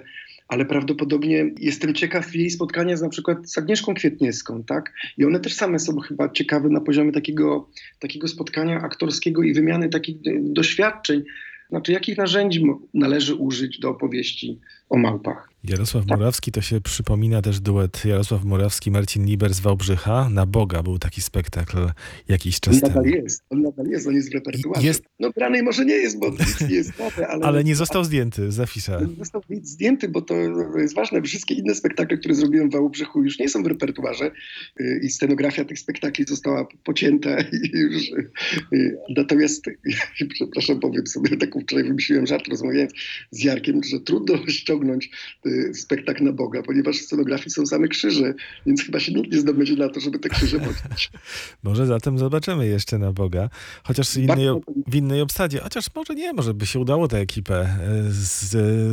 ale 0.48 0.64
prawdopodobnie 0.64 1.50
jestem 1.58 1.94
ciekaw 1.94 2.34
jej 2.34 2.50
spotkania 2.50 2.96
z, 2.96 3.02
na 3.02 3.08
przykład 3.08 3.50
z 3.50 3.58
Agnieszką 3.58 3.94
Kwietniewską, 3.94 4.64
tak? 4.64 4.92
I 5.18 5.24
one 5.24 5.40
też 5.40 5.54
same 5.54 5.78
są 5.78 6.00
chyba 6.00 6.28
ciekawe 6.28 6.68
na 6.68 6.80
poziomie 6.80 7.12
takiego, 7.12 7.68
takiego 7.98 8.28
spotkania 8.28 8.80
aktorskiego 8.80 9.42
i 9.42 9.54
wymiany 9.54 9.88
takich 9.88 10.16
doświadczeń, 10.40 11.24
znaczy, 11.68 11.92
jakich 11.92 12.18
narzędzi 12.18 12.64
należy 12.94 13.34
użyć 13.34 13.78
do 13.78 13.90
opowieści 13.90 14.60
o 14.88 14.96
małpach? 14.96 15.56
Jarosław 15.68 16.06
tak. 16.06 16.18
Murawski, 16.18 16.52
to 16.52 16.60
się 16.60 16.80
przypomina 16.80 17.42
też 17.42 17.60
duet 17.60 18.04
Jarosław 18.04 18.44
Murawski, 18.44 18.90
Marcin 18.90 19.26
Liber 19.26 19.54
z 19.54 19.60
Wałbrzycha. 19.60 20.28
Na 20.30 20.46
Boga 20.46 20.82
był 20.82 20.98
taki 20.98 21.20
spektakl 21.22 21.76
jakiś 22.28 22.60
czas 22.60 22.74
on 22.74 22.80
temu. 22.80 22.94
Nadal 22.94 23.12
jest, 23.12 23.44
on 23.50 23.62
nadal 23.62 23.86
jest, 23.86 24.06
on 24.06 24.14
jest 24.14 24.30
w 24.30 24.34
repertuarze. 24.34 24.86
Jest... 24.86 25.04
No 25.20 25.30
granej 25.30 25.62
może 25.62 25.84
nie 25.84 25.94
jest, 25.94 26.18
bo 26.18 26.30
nic 26.30 26.60
nie 26.60 26.76
jest 26.76 26.98
nowe, 26.98 27.28
ale... 27.28 27.44
ale 27.44 27.64
nie 27.64 27.76
został 27.76 28.04
zdjęty 28.04 28.52
z 28.52 28.60
afisza. 28.60 29.00
Nie 29.00 29.16
został 29.16 29.42
zdjęty, 29.62 30.08
bo 30.08 30.22
to 30.22 30.34
jest 30.78 30.94
ważne. 30.94 31.22
Wszystkie 31.22 31.54
inne 31.54 31.74
spektakle, 31.74 32.18
które 32.18 32.34
zrobiłem 32.34 32.70
w 32.70 32.72
Wałbrzychu 32.72 33.24
już 33.24 33.38
nie 33.38 33.48
są 33.48 33.62
w 33.62 33.66
repertuarze 33.66 34.30
y, 34.80 35.00
i 35.02 35.10
scenografia 35.10 35.64
tych 35.64 35.78
spektakli 35.78 36.24
została 36.24 36.66
pocięta 36.84 37.40
i 37.62 37.78
już... 37.78 38.02
Y, 38.72 38.98
natomiast, 39.16 39.64
przepraszam, 40.34 40.80
powiem 40.80 41.06
sobie 41.06 41.36
taką 41.36 41.60
wczoraj 41.60 41.84
wymyśliłem 41.84 42.26
żart, 42.26 42.48
rozmawiając 42.48 42.92
z 43.30 43.44
Jarkiem, 43.44 43.80
że 43.84 44.00
trudno 44.00 44.38
ściągnąć 44.76 45.10
y, 45.46 45.74
spektakl 45.74 46.24
na 46.24 46.32
Boga, 46.32 46.62
ponieważ 46.62 46.96
w 46.96 47.02
scenografii 47.02 47.50
są 47.50 47.66
same 47.66 47.88
krzyże, 47.88 48.34
więc 48.66 48.82
chyba 48.82 49.00
się 49.00 49.12
nikt 49.12 49.32
nie 49.32 49.38
zdobędzie 49.40 49.76
na 49.76 49.88
to, 49.88 50.00
żeby 50.00 50.18
te 50.18 50.28
krzyże 50.28 50.60
poczuć. 50.66 51.10
Może 51.62 51.86
zatem 51.86 52.18
zobaczymy 52.18 52.66
jeszcze 52.66 52.98
na 52.98 53.12
Boga, 53.12 53.50
chociaż 53.84 54.10
w 54.10 54.16
innej, 54.16 54.46
w 54.86 54.94
innej 54.94 55.20
obsadzie. 55.20 55.58
Chociaż 55.58 55.86
może 55.94 56.14
nie, 56.14 56.32
może 56.32 56.54
by 56.54 56.66
się 56.66 56.80
udało 56.80 57.08
tę 57.08 57.18
ekipę 57.18 57.60
e, 57.60 57.78
z, 58.10 58.50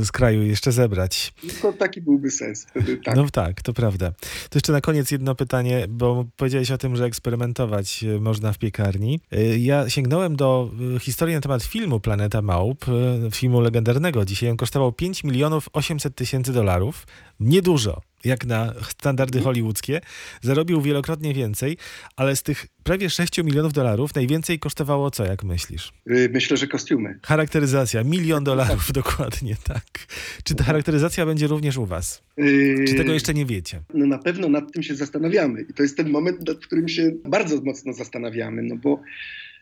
z 0.08 0.12
kraju 0.12 0.44
jeszcze 0.44 0.72
zebrać. 0.72 1.34
To 1.62 1.74
taki 1.74 2.02
byłby 2.02 2.32
sens 2.32 2.66
wtedy, 2.70 2.98
tak. 2.98 3.16
No 3.16 3.30
tak, 3.30 3.62
to 3.62 3.74
prawda. 3.74 4.12
To 4.50 4.58
jeszcze 4.58 4.72
na 4.72 4.82
koniec 4.82 5.12
jedno 5.12 5.36
pytanie, 5.36 5.86
bo 5.90 6.26
powiedziałeś 6.38 6.72
o 6.72 6.78
tym, 6.78 6.96
że 6.96 7.06
eksperymentować 7.06 8.04
e, 8.04 8.20
można 8.20 8.54
w 8.54 8.58
piekarni. 8.58 9.20
E, 9.32 9.58
Ja 9.58 9.90
sięgnąłem 9.90 10.36
do 10.36 10.72
historii 11.02 11.36
na 11.36 11.42
temat 11.42 11.64
filmu 11.64 12.00
Planeta 12.00 12.42
Małp, 12.42 12.86
filmu 13.32 13.62
legendarnego. 13.62 14.26
Dzisiaj 14.26 14.50
on 14.50 14.58
kosztował 14.58 14.92
5 14.92 15.24
milionów 15.24 15.70
800 15.74 16.16
tysięcy 16.16 16.54
dolarów. 16.54 17.08
Niedużo, 17.40 18.02
jak 18.24 18.46
na 18.46 18.74
standardy 18.90 19.42
hollywoodzkie. 19.42 20.02
Zarobił 20.42 20.82
wielokrotnie 20.82 21.34
więcej, 21.34 21.78
ale 22.16 22.36
z 22.36 22.44
tych 22.44 22.68
prawie 22.84 23.10
6 23.10 23.38
milionów 23.38 23.74
dolarów 23.74 24.16
najwięcej 24.16 24.60
kosztowało 24.60 25.12
co, 25.12 25.26
jak 25.26 25.44
myślisz? 25.44 25.92
Y, 26.12 26.30
Myślę, 26.34 26.58
że 26.58 26.68
kostiumy. 26.68 27.20
Charakteryzacja, 27.26 28.04
milion 28.04 28.44
dolarów 28.44 28.92
dokładnie, 28.92 29.56
tak. 29.64 29.84
Czy 30.44 30.56
ta 30.56 30.64
charakteryzacja 30.64 31.26
będzie 31.26 31.48
również 31.48 31.78
u 31.78 31.86
was? 31.86 32.22
Y, 32.40 32.86
Czy 32.88 32.96
tego 32.96 33.14
jeszcze 33.14 33.34
nie 33.34 33.46
wiecie? 33.46 33.82
No 33.94 34.06
na 34.06 34.18
pewno 34.18 34.50
nad 34.50 34.72
tym 34.74 34.84
się 34.84 34.96
zastanawiamy 34.96 35.62
i 35.62 35.74
to 35.74 35.84
jest 35.84 35.98
ten 35.98 36.10
moment, 36.10 36.48
nad 36.48 36.58
którym 36.58 36.88
się 36.88 37.12
bardzo 37.26 37.62
mocno 37.62 37.94
zastanawiamy, 37.94 38.62
no 38.64 38.76
bo 38.76 39.02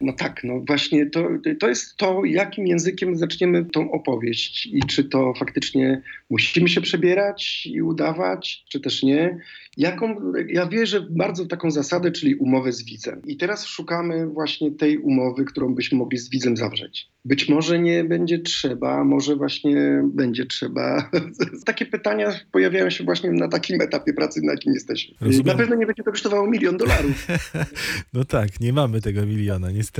no 0.01 0.13
tak, 0.13 0.43
no 0.43 0.61
właśnie 0.67 1.05
to, 1.05 1.29
to 1.59 1.69
jest 1.69 1.97
to, 1.97 2.25
jakim 2.25 2.67
językiem 2.67 3.17
zaczniemy 3.17 3.65
tą 3.65 3.91
opowieść 3.91 4.65
i 4.65 4.79
czy 4.87 5.03
to 5.03 5.33
faktycznie 5.39 6.01
musimy 6.29 6.69
się 6.69 6.81
przebierać 6.81 7.65
i 7.65 7.81
udawać, 7.81 8.65
czy 8.69 8.79
też 8.79 9.03
nie. 9.03 9.37
Jaką, 9.77 10.33
ja 10.47 10.67
wierzę 10.67 11.07
bardzo 11.09 11.43
w 11.43 11.47
taką 11.47 11.71
zasadę, 11.71 12.11
czyli 12.11 12.35
umowę 12.35 12.71
z 12.71 12.83
widzem. 12.83 13.21
I 13.27 13.37
teraz 13.37 13.65
szukamy 13.65 14.27
właśnie 14.27 14.71
tej 14.71 14.97
umowy, 14.97 15.45
którą 15.45 15.75
byśmy 15.75 15.97
mogli 15.97 16.17
z 16.17 16.29
widzem 16.29 16.57
zawrzeć. 16.57 17.09
Być 17.25 17.49
może 17.49 17.79
nie 17.79 18.03
będzie 18.03 18.39
trzeba, 18.39 19.03
może 19.03 19.35
właśnie 19.35 20.03
będzie 20.13 20.45
trzeba. 20.45 21.09
Takie 21.65 21.85
pytania 21.85 22.33
pojawiają 22.51 22.89
się 22.89 23.03
właśnie 23.03 23.31
na 23.31 23.47
takim 23.47 23.81
etapie 23.81 24.13
pracy, 24.13 24.41
na 24.43 24.51
jakim 24.51 24.73
jesteśmy. 24.73 25.15
Rozumiem. 25.21 25.47
Na 25.47 25.55
pewno 25.55 25.75
nie 25.75 25.85
będzie 25.85 26.03
to 26.03 26.11
kosztowało 26.11 26.47
milion 26.47 26.77
dolarów. 26.77 27.27
No 28.13 28.25
tak, 28.25 28.59
nie 28.59 28.73
mamy 28.73 29.01
tego 29.01 29.25
miliona, 29.25 29.71
niestety. 29.71 29.90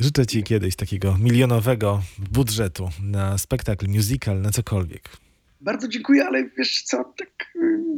Życzę 0.00 0.26
ci 0.26 0.42
kiedyś 0.42 0.76
takiego 0.76 1.18
milionowego 1.18 2.02
budżetu 2.18 2.90
na 3.02 3.38
spektakl, 3.38 3.88
musical, 3.88 4.40
na 4.40 4.50
cokolwiek. 4.50 5.27
Bardzo 5.60 5.88
dziękuję, 5.88 6.24
ale 6.26 6.48
wiesz 6.58 6.82
co, 6.82 7.12
tak. 7.16 7.52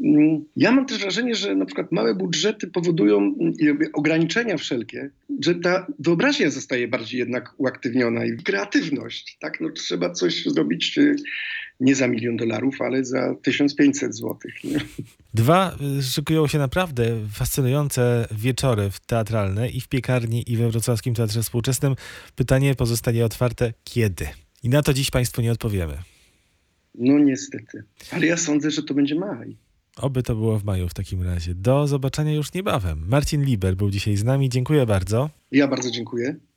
mm, 0.05 0.45
Ja 0.57 0.73
mam 0.73 0.87
też 0.87 0.99
wrażenie, 0.99 1.35
że 1.35 1.55
na 1.55 1.65
przykład 1.65 1.93
małe 1.93 2.15
budżety 2.15 2.67
powodują 2.67 3.35
ograniczenia 3.93 4.57
wszelkie, 4.57 5.11
że 5.45 5.55
ta 5.55 5.87
wyobraźnia 5.99 6.51
zostaje 6.51 6.89
bardziej 6.89 7.21
jednak 7.21 7.55
uaktywniona 7.59 8.25
i 8.25 8.37
kreatywność. 8.37 9.37
Tak, 9.41 9.61
no 9.61 9.71
trzeba 9.71 10.11
coś 10.11 10.45
zrobić 10.45 10.99
y, 10.99 11.17
nie 11.81 11.95
za 11.95 12.09
milion 12.09 12.37
dolarów, 12.37 12.83
ale 12.83 13.05
za 13.05 13.35
1500 13.43 14.15
złotych. 14.15 14.55
Dwa 15.35 15.77
y, 15.99 16.03
szykują 16.03 16.47
się 16.47 16.59
naprawdę 16.59 17.17
fascynujące 17.33 18.29
wieczory 18.33 18.91
teatralne 19.07 19.69
i 19.69 19.81
w 19.81 19.89
piekarni, 19.89 20.53
i 20.53 20.57
we 20.57 20.71
Wrocławskim 20.71 21.15
Teatrze 21.15 21.43
Współczesnym. 21.43 21.95
Pytanie 22.37 22.75
pozostanie 22.75 23.25
otwarte 23.25 23.73
kiedy? 23.85 24.27
I 24.63 24.69
na 24.69 24.83
to 24.83 24.95
dziś 24.95 25.11
Państwu 25.11 25.43
nie 25.43 25.53
odpowiemy. 25.53 25.99
No 26.95 27.19
niestety. 27.19 27.83
Ale 28.13 28.27
ja 28.27 28.37
sądzę, 28.37 28.71
że 28.71 28.83
to 28.83 28.95
będzie 28.95 29.15
maj. 29.15 29.57
Oby 29.97 30.23
to 30.23 30.35
było 30.35 30.59
w 30.59 30.65
maju 30.65 30.89
w 30.89 30.95
takim 30.95 31.23
razie. 31.23 31.55
Do 31.55 31.87
zobaczenia 31.87 32.33
już 32.33 32.53
niebawem. 32.55 33.05
Marcin 33.09 33.45
Liber 33.45 33.77
był 33.77 33.91
dzisiaj 33.91 34.17
z 34.17 34.25
nami. 34.25 34.49
Dziękuję 34.49 34.87
bardzo. 34.87 35.31
Ja 35.53 35.69
bardzo 35.69 35.91
dziękuję. 35.91 36.37